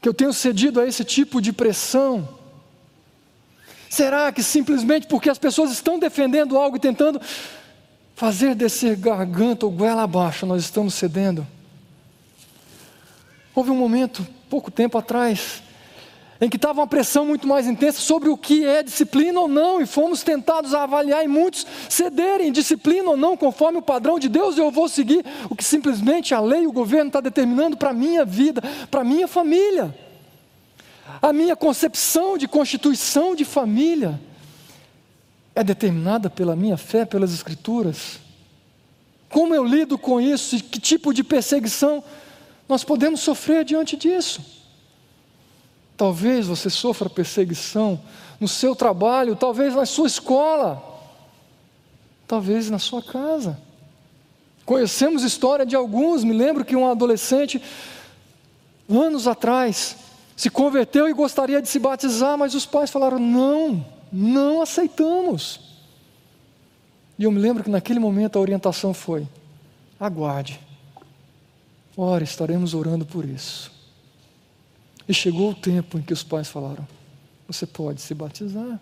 [0.01, 2.29] que eu tenho cedido a esse tipo de pressão?
[3.89, 7.21] Será que simplesmente porque as pessoas estão defendendo algo e tentando
[8.15, 11.47] fazer descer garganta ou goela abaixo, nós estamos cedendo.
[13.55, 15.63] Houve um momento, pouco tempo atrás,
[16.41, 19.81] em que estava uma pressão muito mais intensa sobre o que é disciplina ou não,
[19.81, 24.29] e fomos tentados a avaliar e muitos cederem disciplina ou não, conforme o padrão de
[24.29, 27.91] Deus, eu vou seguir o que simplesmente a lei e o governo está determinando para
[27.91, 29.95] a minha vida, para a minha família.
[31.23, 34.21] A minha concepção de constituição de família
[35.55, 38.19] é determinada pela minha fé, pelas Escrituras.
[39.29, 42.03] Como eu lido com isso e que tipo de perseguição
[42.69, 44.64] nós podemos sofrer diante disso?
[45.97, 48.01] Talvez você sofra perseguição
[48.41, 50.83] no seu trabalho, talvez na sua escola,
[52.27, 53.59] talvez na sua casa.
[54.65, 57.63] Conhecemos história de alguns, me lembro que um adolescente,
[58.89, 59.97] anos atrás,
[60.37, 65.61] se converteu e gostaria de se batizar, mas os pais falaram: não, não aceitamos.
[67.19, 69.29] E eu me lembro que naquele momento a orientação foi:
[70.01, 70.59] aguarde,
[71.97, 73.74] ora, estaremos orando por isso.
[75.09, 76.87] E chegou o tempo em que os pais falaram:
[77.47, 78.81] Você pode se batizar.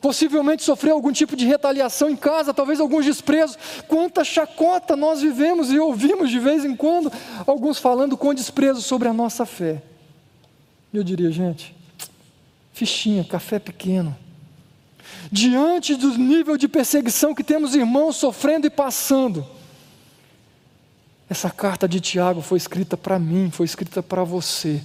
[0.00, 3.56] Possivelmente sofreu algum tipo de retaliação em casa, talvez alguns desprezos.
[3.86, 7.10] Quanta chacota nós vivemos e ouvimos de vez em quando,
[7.46, 9.80] alguns falando com desprezo sobre a nossa fé.
[10.92, 11.72] Eu diria, gente,
[12.72, 14.16] fichinha, café pequeno.
[15.30, 19.46] Diante do nível de perseguição que temos irmãos sofrendo e passando,
[21.32, 24.80] essa carta de Tiago foi escrita para mim, foi escrita para você.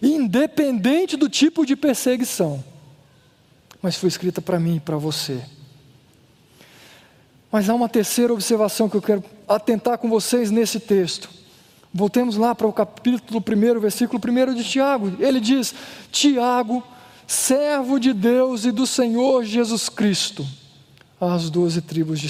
[0.00, 2.62] Independente do tipo de perseguição,
[3.82, 5.42] mas foi escrita para mim e para você.
[7.50, 11.30] Mas há uma terceira observação que eu quero atentar com vocês nesse texto.
[11.92, 15.16] Voltemos lá para o capítulo 1, versículo 1 de Tiago.
[15.18, 15.74] Ele diz:
[16.12, 16.84] Tiago,
[17.26, 20.46] servo de Deus e do Senhor Jesus Cristo,
[21.18, 22.28] às doze tribos de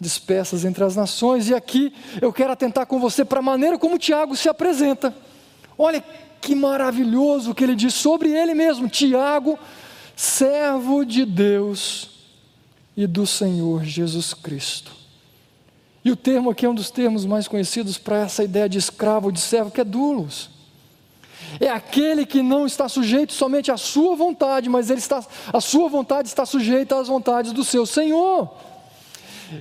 [0.00, 1.48] dispersas entre as nações.
[1.48, 5.14] E aqui eu quero atentar com você para a maneira como Tiago se apresenta.
[5.76, 6.02] Olha
[6.40, 9.58] que maravilhoso que ele diz sobre ele mesmo: Tiago,
[10.16, 12.08] servo de Deus
[12.96, 14.92] e do Senhor Jesus Cristo.
[16.02, 19.30] E o termo aqui é um dos termos mais conhecidos para essa ideia de escravo,
[19.30, 20.48] de servo, que é dulos.
[21.58, 25.88] É aquele que não está sujeito somente à sua vontade, mas ele está, a sua
[25.90, 28.48] vontade está sujeita às vontades do seu Senhor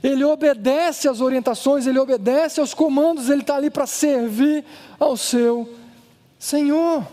[0.04, 4.63] ele obedece às orientações, ele obedece aos comandos, ele está ali para servir
[4.99, 5.67] ao seu
[6.38, 7.06] Senhor.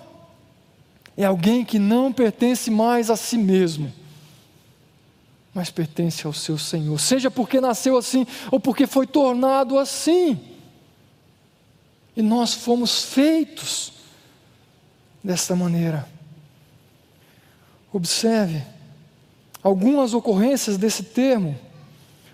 [1.17, 3.93] É alguém que não pertence mais a si mesmo,
[5.55, 10.39] mas pertence ao seu Senhor, seja porque nasceu assim ou porque foi tornado assim.
[12.15, 13.93] E nós fomos feitos
[15.23, 16.09] desta maneira.
[17.93, 18.63] Observe
[19.63, 21.59] algumas ocorrências desse termo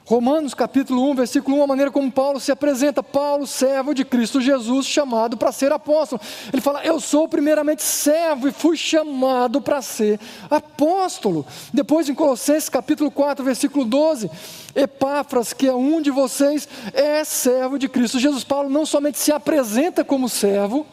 [0.04, 4.40] Romanos capítulo 1, versículo 1, a maneira como Paulo se apresenta, Paulo, servo de Cristo
[4.40, 6.20] Jesus, chamado para ser apóstolo.
[6.52, 10.18] Ele fala: Eu sou primeiramente servo e fui chamado para ser
[10.50, 11.46] apóstolo.
[11.72, 14.28] Depois, em Colossenses capítulo 4, versículo 12,
[14.74, 18.42] Epáfras, que é um de vocês, é servo de Cristo Jesus.
[18.42, 20.84] Paulo não somente se apresenta como servo,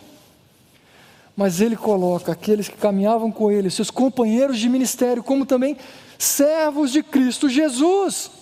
[1.35, 5.77] mas ele coloca aqueles que caminhavam com ele, seus companheiros de ministério, como também
[6.19, 8.37] servos de Cristo Jesus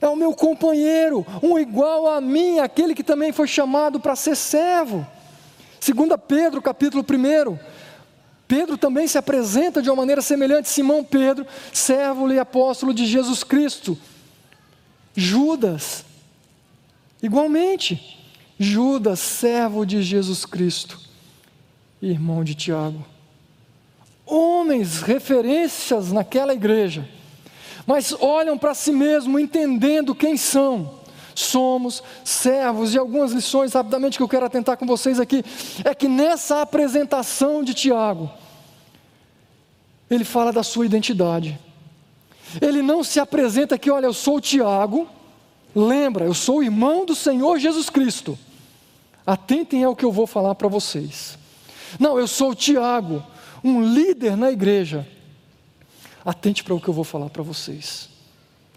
[0.00, 4.36] é o meu companheiro, um igual a mim, aquele que também foi chamado para ser
[4.36, 5.06] servo.
[5.80, 7.58] Segunda Pedro, capítulo 1,
[8.46, 13.42] Pedro também se apresenta de uma maneira semelhante, Simão Pedro, servo e apóstolo de Jesus
[13.42, 13.96] Cristo.
[15.14, 16.04] Judas,
[17.22, 18.18] igualmente,
[18.58, 21.00] Judas, servo de Jesus Cristo,
[22.02, 23.04] irmão de Tiago.
[24.26, 27.08] Homens, referências naquela igreja
[27.86, 31.02] mas olham para si mesmo entendendo quem são.
[31.34, 35.44] Somos servos, e algumas lições rapidamente que eu quero atentar com vocês aqui,
[35.84, 38.30] é que nessa apresentação de Tiago,
[40.08, 41.58] ele fala da sua identidade.
[42.60, 45.08] Ele não se apresenta que, olha, eu sou Tiago,
[45.74, 48.38] lembra, eu sou irmão do Senhor Jesus Cristo.
[49.26, 51.36] Atentem ao que eu vou falar para vocês.
[51.98, 53.24] Não, eu sou Tiago,
[53.62, 55.08] um líder na igreja.
[56.24, 58.08] Atente para o que eu vou falar para vocês.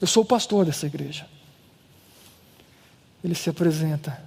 [0.01, 1.27] Eu sou o pastor dessa igreja.
[3.23, 4.21] Ele se apresenta.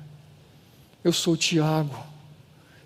[1.04, 1.96] Eu sou Tiago,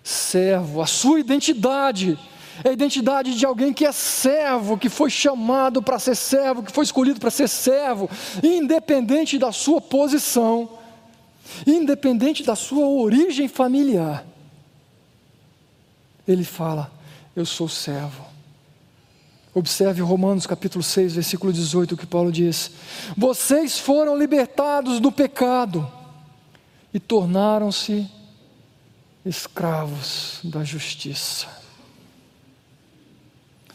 [0.03, 0.81] servo.
[0.81, 2.17] A sua identidade
[2.63, 6.71] é a identidade de alguém que é servo, que foi chamado para ser servo, que
[6.71, 8.09] foi escolhido para ser servo,
[8.41, 10.69] independente da sua posição,
[11.67, 14.25] independente da sua origem familiar.
[16.27, 16.91] Ele fala:
[17.35, 18.34] Eu sou servo.
[19.55, 22.71] Observe Romanos capítulo 6, versículo 18, que Paulo diz:
[23.15, 25.89] Vocês foram libertados do pecado
[26.93, 28.05] e tornaram-se
[29.25, 31.47] escravos da justiça.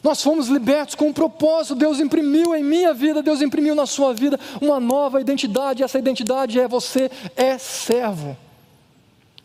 [0.03, 4.12] Nós fomos libertos com um propósito, Deus imprimiu em minha vida, Deus imprimiu na sua
[4.12, 8.37] vida uma nova identidade, essa identidade é você é servo.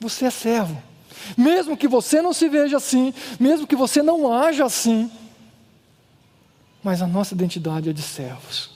[0.02, 0.84] Você é servo.
[1.38, 5.10] Mesmo que você não se veja assim, mesmo que você não haja assim,
[6.86, 8.70] mas a nossa identidade é de servos.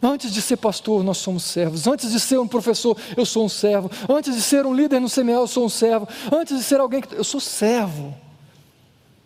[0.00, 1.84] Antes de ser pastor, nós somos servos.
[1.88, 3.90] Antes de ser um professor, eu sou um servo.
[4.08, 6.06] Antes de ser um líder no CML, eu sou um servo.
[6.32, 7.12] Antes de ser alguém que.
[7.12, 8.14] Eu sou servo.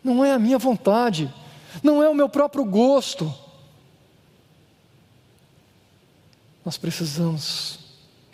[0.02, 1.30] Não é a minha vontade.
[1.82, 3.30] Não é o meu próprio gosto.
[6.64, 7.80] Nós precisamos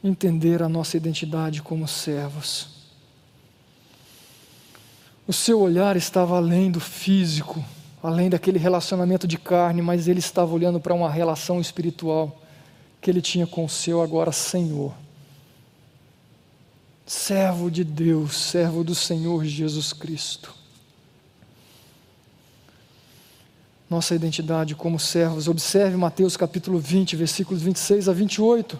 [0.04, 2.68] entender a nossa identidade como servos.
[5.26, 7.64] O seu olhar estava além do físico,
[8.06, 12.40] além daquele relacionamento de carne, mas ele estava olhando para uma relação espiritual
[13.00, 14.94] que ele tinha com o seu agora Senhor.
[17.04, 20.54] Servo de Deus, servo do Senhor Jesus Cristo.
[23.90, 25.48] Nossa identidade como servos.
[25.48, 28.78] Observe Mateus capítulo 20, versículos 26 a 28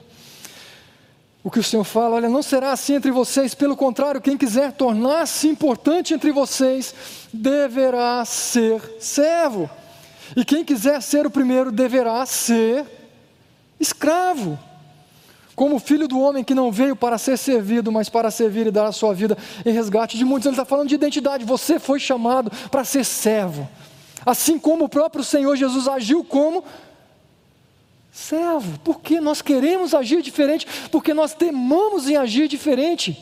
[1.47, 4.72] o que o Senhor fala, olha, não será assim entre vocês, pelo contrário, quem quiser
[4.72, 6.92] tornar-se importante entre vocês,
[7.32, 9.70] deverá ser servo.
[10.34, 12.84] E quem quiser ser o primeiro, deverá ser
[13.78, 14.59] escravo.
[15.55, 18.86] Como filho do homem que não veio para ser servido, mas para servir e dar
[18.86, 20.47] a sua vida em resgate de muitos.
[20.47, 21.44] Ele está falando de identidade.
[21.44, 23.68] Você foi chamado para ser servo.
[24.26, 26.64] Assim como o próprio Senhor Jesus agiu como
[28.17, 33.17] servo, porque nós queremos agir diferente, porque nós temamos em agir diferente,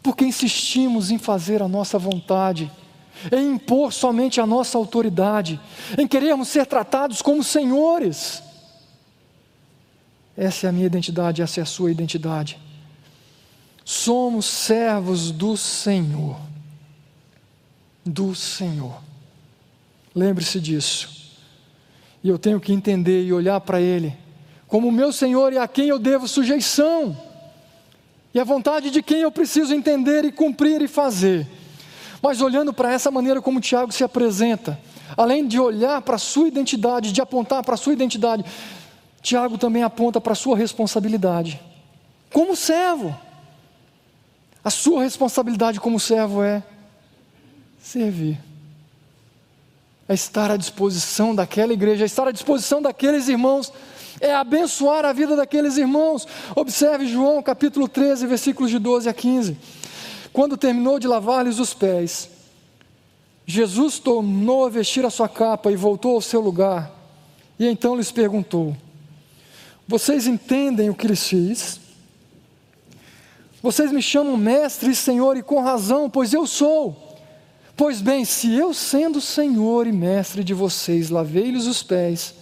[0.00, 2.70] porque insistimos em fazer a nossa vontade,
[3.32, 5.60] em impor somente a nossa autoridade,
[5.98, 8.42] em querermos ser tratados como senhores.
[10.36, 12.58] Essa é a minha identidade, essa é a sua identidade.
[13.84, 16.38] Somos servos do Senhor.
[18.04, 19.02] Do Senhor.
[20.14, 21.21] Lembre-se disso.
[22.22, 24.22] E eu tenho que entender e olhar para Ele
[24.72, 27.14] como meu Senhor e a quem eu devo sujeição,
[28.32, 31.46] e a vontade de quem eu preciso entender e cumprir e fazer.
[32.22, 34.80] Mas olhando para essa maneira como Tiago se apresenta,
[35.14, 38.46] além de olhar para a sua identidade, de apontar para a sua identidade,
[39.20, 41.60] Tiago também aponta para a sua responsabilidade.
[42.32, 43.14] Como servo,
[44.64, 46.62] a sua responsabilidade como servo é
[47.78, 48.38] servir
[50.12, 53.72] é estar à disposição daquela igreja, é estar à disposição daqueles irmãos,
[54.20, 56.28] é abençoar a vida daqueles irmãos.
[56.54, 59.56] Observe João capítulo 13, versículos de 12 a 15.
[60.32, 62.28] Quando terminou de lavar-lhes os pés,
[63.44, 66.90] Jesus tornou a vestir a sua capa e voltou ao seu lugar.
[67.58, 68.76] E então lhes perguntou:
[69.88, 71.80] Vocês entendem o que lhes fiz?
[73.62, 77.11] Vocês me chamam mestre e senhor, e com razão, pois eu sou.
[77.76, 82.34] Pois bem, se eu, sendo Senhor e Mestre de vocês, lavei-lhes os pés,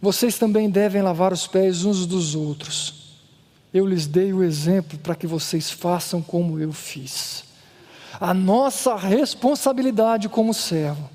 [0.00, 3.16] vocês também devem lavar os pés uns dos outros.
[3.72, 7.44] Eu lhes dei o exemplo para que vocês façam como eu fiz.
[8.20, 11.10] A nossa responsabilidade como servo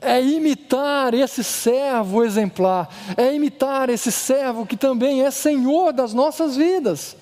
[0.00, 6.56] é imitar esse servo exemplar, é imitar esse servo que também é Senhor das nossas
[6.56, 7.16] vidas.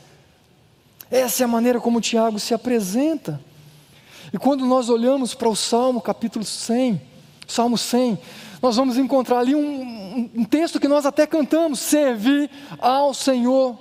[1.11, 3.41] Essa é a maneira como Tiago se apresenta.
[4.33, 7.01] E quando nós olhamos para o Salmo capítulo 100,
[7.47, 8.19] Salmo 100,
[8.61, 13.77] nós vamos encontrar ali um, um texto que nós até cantamos: servir ao Senhor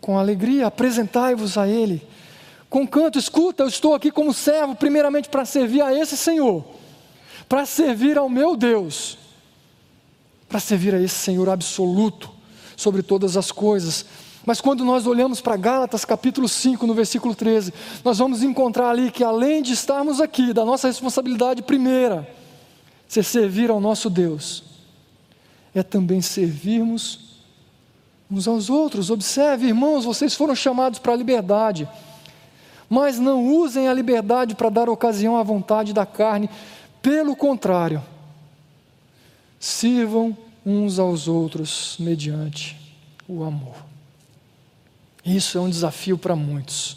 [0.00, 2.06] com alegria, apresentai-vos a Ele.
[2.68, 6.64] Com canto, escuta, eu estou aqui como servo, primeiramente para servir a esse Senhor,
[7.48, 9.16] para servir ao meu Deus,
[10.48, 12.30] para servir a esse Senhor absoluto
[12.76, 14.04] sobre todas as coisas
[14.46, 17.74] mas quando nós olhamos para Gálatas capítulo 5, no versículo 13,
[18.04, 22.32] nós vamos encontrar ali que além de estarmos aqui, da nossa responsabilidade primeira,
[23.08, 24.62] ser servir ao nosso Deus,
[25.74, 27.40] é também servirmos
[28.30, 29.10] uns aos outros.
[29.10, 31.88] Observe, irmãos, vocês foram chamados para a liberdade,
[32.88, 36.48] mas não usem a liberdade para dar ocasião à vontade da carne,
[37.02, 38.00] pelo contrário,
[39.58, 42.76] sirvam uns aos outros mediante
[43.28, 43.85] o amor.
[45.26, 46.96] Isso é um desafio para muitos.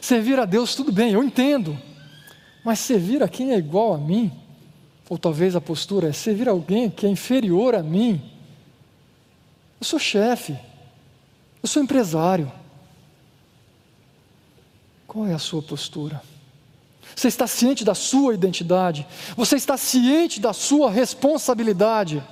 [0.00, 1.76] Servir a Deus, tudo bem, eu entendo,
[2.64, 4.32] mas servir a quem é igual a mim,
[5.08, 8.22] ou talvez a postura é servir alguém que é inferior a mim.
[9.80, 10.56] Eu sou chefe,
[11.62, 12.50] eu sou empresário.
[15.06, 16.22] Qual é a sua postura?
[17.14, 19.06] Você está ciente da sua identidade?
[19.36, 22.22] Você está ciente da sua responsabilidade?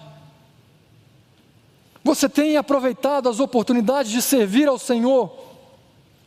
[2.04, 5.32] Você tem aproveitado as oportunidades de servir ao Senhor?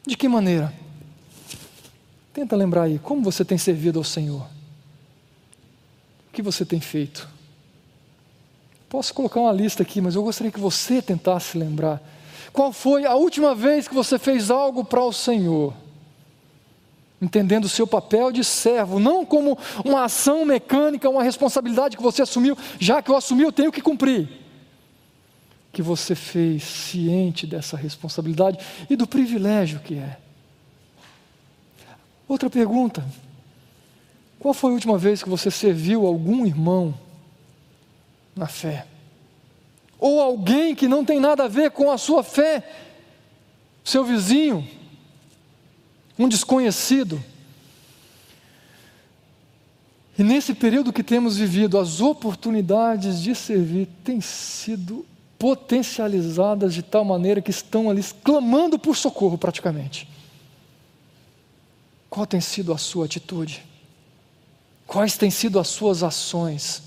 [0.05, 0.73] De que maneira?
[2.33, 4.41] Tenta lembrar aí, como você tem servido ao Senhor?
[6.29, 7.27] O que você tem feito?
[8.87, 12.01] Posso colocar uma lista aqui, mas eu gostaria que você tentasse lembrar.
[12.53, 15.73] Qual foi a última vez que você fez algo para o Senhor?
[17.21, 22.21] Entendendo o seu papel de servo, não como uma ação mecânica, uma responsabilidade que você
[22.21, 24.44] assumiu, já que eu assumi, eu tenho que cumprir
[25.75, 28.57] que você fez ciente dessa responsabilidade
[28.89, 30.17] e do privilégio que é.
[32.29, 33.05] Outra pergunta:
[34.39, 36.97] qual foi a última vez que você serviu algum irmão
[38.33, 38.87] na fé?
[39.99, 42.63] Ou alguém que não tem nada a ver com a sua fé?
[43.83, 44.65] Seu vizinho,
[46.17, 47.21] um desconhecido.
[50.17, 55.05] E nesse período que temos vivido, as oportunidades de servir têm sido
[55.45, 60.09] potencializadas de tal maneira que estão ali clamando por socorro praticamente.
[62.09, 63.63] Qual tem sido a sua atitude?
[64.87, 66.81] Quais têm sido as suas ações?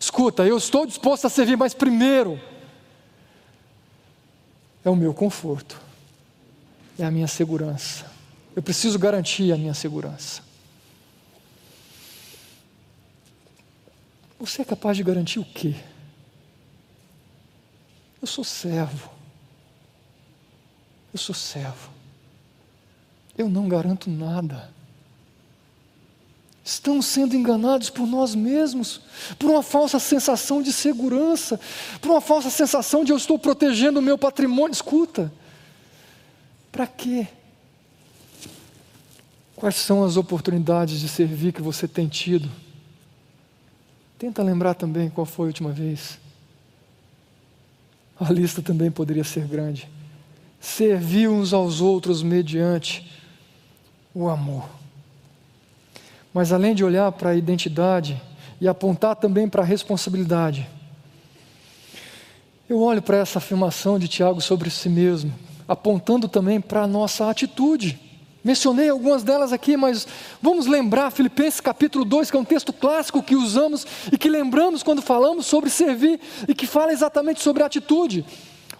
[0.00, 2.40] Escuta, eu estou disposto a servir, mas primeiro
[4.82, 5.78] é o meu conforto,
[6.98, 8.10] é a minha segurança.
[8.56, 10.40] Eu preciso garantir a minha segurança.
[14.40, 15.74] Você é capaz de garantir o quê?
[18.22, 19.10] Eu sou servo.
[21.12, 21.90] Eu sou servo.
[23.36, 24.70] Eu não garanto nada.
[26.64, 29.00] Estamos sendo enganados por nós mesmos,
[29.36, 31.58] por uma falsa sensação de segurança,
[32.00, 34.72] por uma falsa sensação de eu estou protegendo o meu patrimônio.
[34.72, 35.32] Escuta,
[36.70, 37.26] para quê?
[39.56, 42.48] Quais são as oportunidades de servir que você tem tido?
[44.16, 46.21] Tenta lembrar também qual foi a última vez
[48.22, 49.88] a lista também poderia ser grande.
[50.60, 53.10] Servir uns aos outros mediante
[54.14, 54.68] o amor.
[56.32, 58.20] Mas além de olhar para a identidade
[58.60, 60.68] e apontar também para a responsabilidade,
[62.68, 65.32] eu olho para essa afirmação de Tiago sobre si mesmo,
[65.66, 67.98] apontando também para a nossa atitude.
[68.44, 70.06] Mencionei algumas delas aqui, mas
[70.40, 74.82] vamos lembrar Filipenses capítulo 2, que é um texto clássico que usamos e que lembramos
[74.82, 76.18] quando falamos sobre servir
[76.48, 78.24] e que fala exatamente sobre atitude.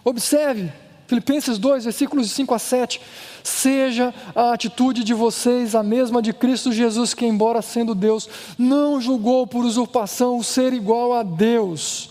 [0.04, 0.72] Observe,
[1.06, 3.00] Filipenses 2, versículos de 5 a 7.
[3.44, 9.00] Seja a atitude de vocês a mesma de Cristo Jesus, que, embora sendo Deus, não
[9.00, 12.10] julgou por usurpação o ser igual a Deus,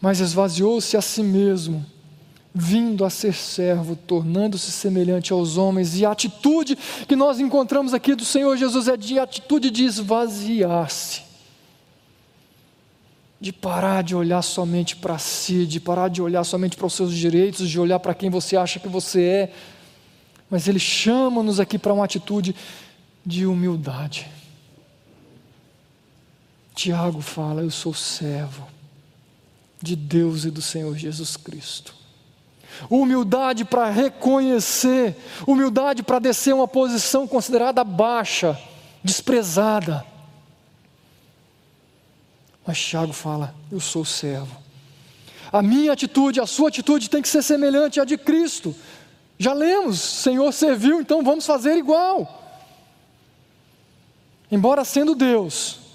[0.00, 1.84] mas esvaziou-se a si mesmo
[2.60, 8.16] vindo a ser servo, tornando-se semelhante aos homens, e a atitude que nós encontramos aqui
[8.16, 11.22] do Senhor Jesus é de atitude de esvaziar-se,
[13.40, 17.14] de parar de olhar somente para si, de parar de olhar somente para os seus
[17.14, 19.52] direitos, de olhar para quem você acha que você é,
[20.50, 22.56] mas Ele chama-nos aqui para uma atitude
[23.24, 24.26] de humildade.
[26.74, 28.66] Tiago fala: Eu sou servo
[29.80, 31.97] de Deus e do Senhor Jesus Cristo
[32.90, 35.16] humildade para reconhecer,
[35.46, 38.58] humildade para descer uma posição considerada baixa,
[39.02, 40.04] desprezada.
[42.66, 44.56] Mas Tiago fala: Eu sou servo.
[45.50, 48.74] A minha atitude, a sua atitude tem que ser semelhante à de Cristo.
[49.38, 52.34] Já lemos, Senhor serviu, então vamos fazer igual.
[54.50, 55.87] Embora sendo Deus,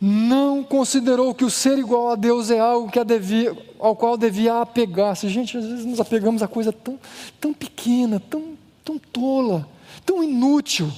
[0.00, 4.62] não considerou que o ser igual a Deus é algo que devia, ao qual devia
[4.62, 5.28] apegar-se.
[5.28, 6.98] Gente, às vezes nos apegamos a coisa tão,
[7.38, 9.68] tão pequena, tão, tão tola,
[10.06, 10.90] tão inútil.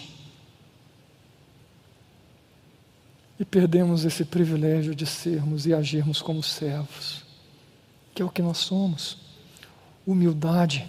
[3.40, 7.24] E perdemos esse privilégio de sermos e agirmos como servos,
[8.14, 9.18] que é o que nós somos.
[10.06, 10.88] Humildade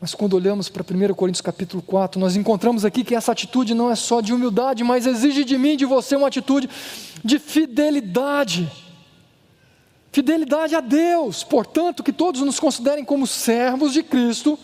[0.00, 3.90] mas quando olhamos para 1 Coríntios capítulo 4, nós encontramos aqui que essa atitude não
[3.90, 6.70] é só de humildade, mas exige de mim, de você, uma atitude
[7.22, 8.72] de fidelidade.
[10.10, 14.58] Fidelidade a Deus, portanto, que todos nos considerem como servos de Cristo,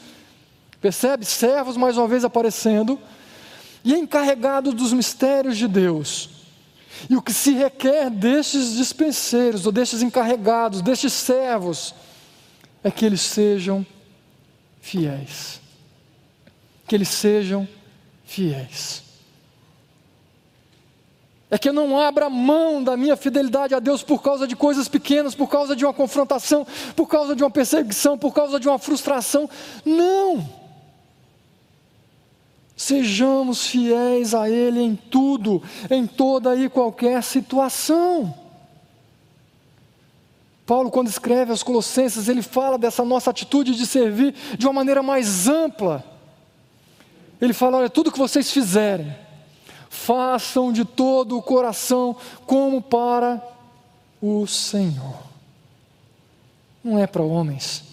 [0.80, 1.26] percebe?
[1.26, 2.98] Servos mais uma vez aparecendo,
[3.84, 6.30] e encarregados dos mistérios de Deus.
[7.10, 11.94] E o que se requer destes dispenseiros, ou destes encarregados, destes servos,
[12.82, 13.84] é que eles sejam
[14.86, 15.60] fiéis.
[16.86, 17.66] Que eles sejam
[18.24, 19.02] fiéis.
[21.50, 24.88] É que eu não abra mão da minha fidelidade a Deus por causa de coisas
[24.88, 28.78] pequenas, por causa de uma confrontação, por causa de uma perseguição, por causa de uma
[28.78, 29.50] frustração.
[29.84, 30.48] Não!
[32.76, 38.45] Sejamos fiéis a Ele em tudo, em toda e qualquer situação.
[40.66, 45.00] Paulo, quando escreve aos Colossenses, ele fala dessa nossa atitude de servir de uma maneira
[45.00, 46.04] mais ampla.
[47.40, 49.14] Ele fala: olha, tudo que vocês fizerem,
[49.88, 53.40] façam de todo o coração, como para
[54.20, 55.22] o Senhor.
[56.82, 57.84] Não é para homens,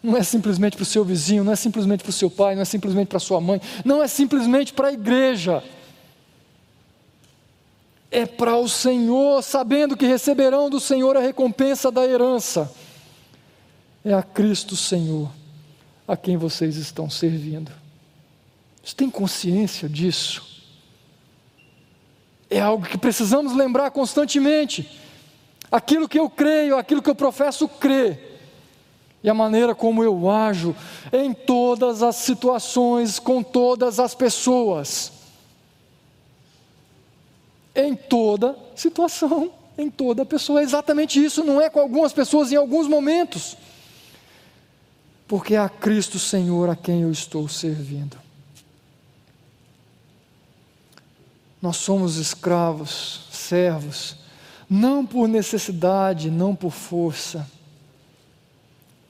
[0.00, 2.62] não é simplesmente para o seu vizinho, não é simplesmente para o seu pai, não
[2.62, 5.64] é simplesmente para sua mãe, não é simplesmente para a igreja.
[8.10, 12.72] É para o Senhor, sabendo que receberão do Senhor a recompensa da herança.
[14.04, 15.30] É a Cristo Senhor
[16.08, 17.70] a quem vocês estão servindo.
[18.82, 20.44] Você tem consciência disso?
[22.48, 24.90] É algo que precisamos lembrar constantemente.
[25.70, 28.30] Aquilo que eu creio, aquilo que eu professo crer,
[29.22, 30.74] e a maneira como eu ajo
[31.12, 35.19] em todas as situações, com todas as pessoas.
[37.74, 40.60] Em toda situação, em toda pessoa.
[40.60, 43.56] É exatamente isso, não é com algumas pessoas em alguns momentos.
[45.28, 48.16] Porque é a Cristo Senhor a quem eu estou servindo.
[51.62, 54.16] Nós somos escravos, servos,
[54.68, 57.46] não por necessidade, não por força.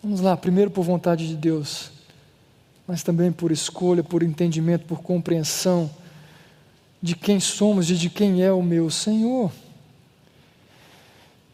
[0.03, 1.93] Vamos lá, primeiro por vontade de Deus,
[2.87, 5.91] mas também por escolha, por entendimento, por compreensão
[7.03, 9.51] de quem somos e de quem é o meu Senhor.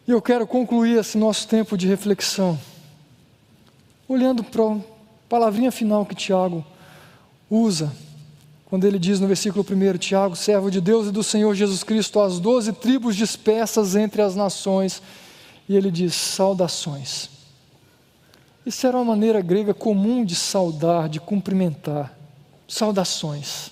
[0.06, 2.58] E eu quero concluir esse nosso tempo de reflexão,
[4.08, 4.78] olhando para a
[5.28, 6.64] palavrinha final que Tiago
[7.50, 7.92] usa
[8.66, 12.18] quando ele diz no versículo 1, Tiago, servo de Deus e do Senhor Jesus Cristo,
[12.20, 15.00] às doze tribos dispersas entre as nações,
[15.68, 17.30] e ele diz: saudações.
[18.66, 22.12] Isso era uma maneira grega comum de saudar, de cumprimentar.
[22.66, 23.70] Saudações.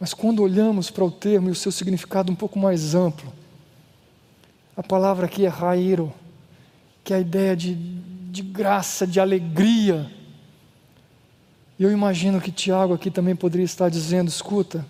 [0.00, 3.30] Mas quando olhamos para o termo e o seu significado um pouco mais amplo,
[4.74, 6.10] a palavra aqui é rairo,
[7.04, 10.10] que é a ideia de, de graça, de alegria,
[11.80, 14.84] e eu imagino que Tiago aqui também poderia estar dizendo: escuta,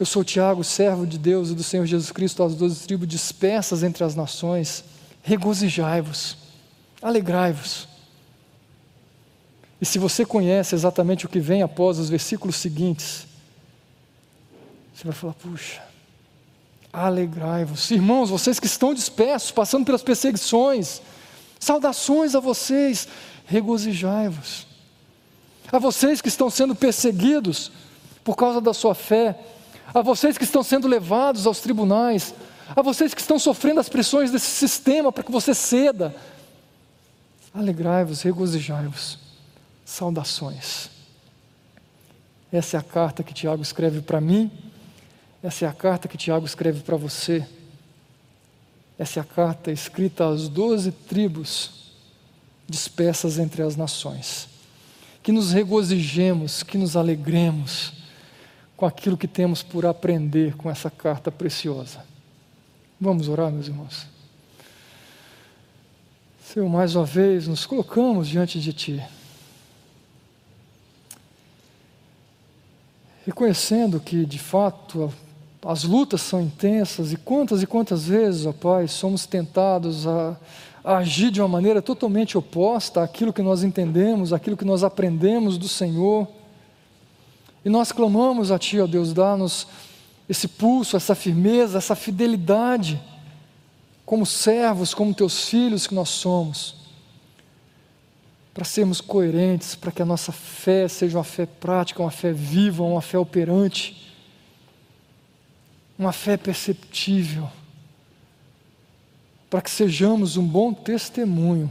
[0.00, 3.82] eu sou Tiago, servo de Deus e do Senhor Jesus Cristo, às doze tribos dispersas
[3.82, 4.82] entre as nações,
[5.22, 6.38] regozijai-vos,
[7.02, 7.91] alegrai-vos.
[9.82, 13.26] E se você conhece exatamente o que vem após os versículos seguintes,
[14.94, 15.82] você vai falar: puxa,
[16.92, 17.90] alegrai-vos.
[17.90, 21.02] Irmãos, vocês que estão dispersos, passando pelas perseguições,
[21.58, 23.08] saudações a vocês,
[23.44, 24.68] regozijai-vos
[25.72, 27.72] a vocês que estão sendo perseguidos
[28.22, 29.36] por causa da sua fé,
[29.92, 32.34] a vocês que estão sendo levados aos tribunais,
[32.76, 36.14] a vocês que estão sofrendo as pressões desse sistema para que você ceda.
[37.52, 39.21] Alegrai-vos, regozijai-vos.
[39.92, 40.90] Saudações.
[42.52, 44.50] Essa é a carta que Tiago escreve para mim,
[45.42, 47.46] essa é a carta que Tiago escreve para você.
[48.98, 51.92] Essa é a carta escrita às doze tribos
[52.68, 54.48] dispersas entre as nações
[55.22, 57.92] que nos regozijemos, que nos alegremos
[58.76, 62.04] com aquilo que temos por aprender com essa carta preciosa.
[63.00, 64.06] Vamos orar, meus irmãos.
[66.44, 69.02] Senhor, mais uma vez nos colocamos diante de Ti.
[73.24, 75.12] Reconhecendo que, de fato,
[75.64, 80.36] as lutas são intensas e quantas e quantas vezes, ó Pai, somos tentados a
[80.84, 85.56] a agir de uma maneira totalmente oposta àquilo que nós entendemos, àquilo que nós aprendemos
[85.56, 86.26] do Senhor.
[87.64, 89.68] E nós clamamos a Ti, ó Deus, dá-nos
[90.28, 93.00] esse pulso, essa firmeza, essa fidelidade,
[94.04, 96.74] como servos, como Teus filhos que nós somos,
[98.52, 102.82] para sermos coerentes, para que a nossa fé seja uma fé prática, uma fé viva,
[102.82, 104.14] uma fé operante,
[105.98, 107.48] uma fé perceptível
[109.52, 111.70] para que sejamos um bom testemunho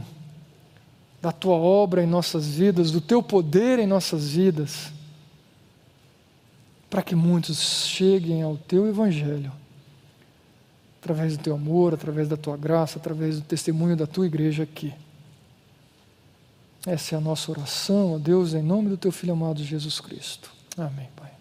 [1.20, 4.92] da tua obra em nossas vidas, do teu poder em nossas vidas,
[6.88, 9.50] para que muitos cheguem ao teu evangelho,
[11.00, 14.94] através do teu amor, através da tua graça, através do testemunho da tua igreja aqui.
[16.86, 20.50] Essa é a nossa oração, ó Deus, em nome do teu filho amado Jesus Cristo.
[20.76, 21.31] Amém, Pai.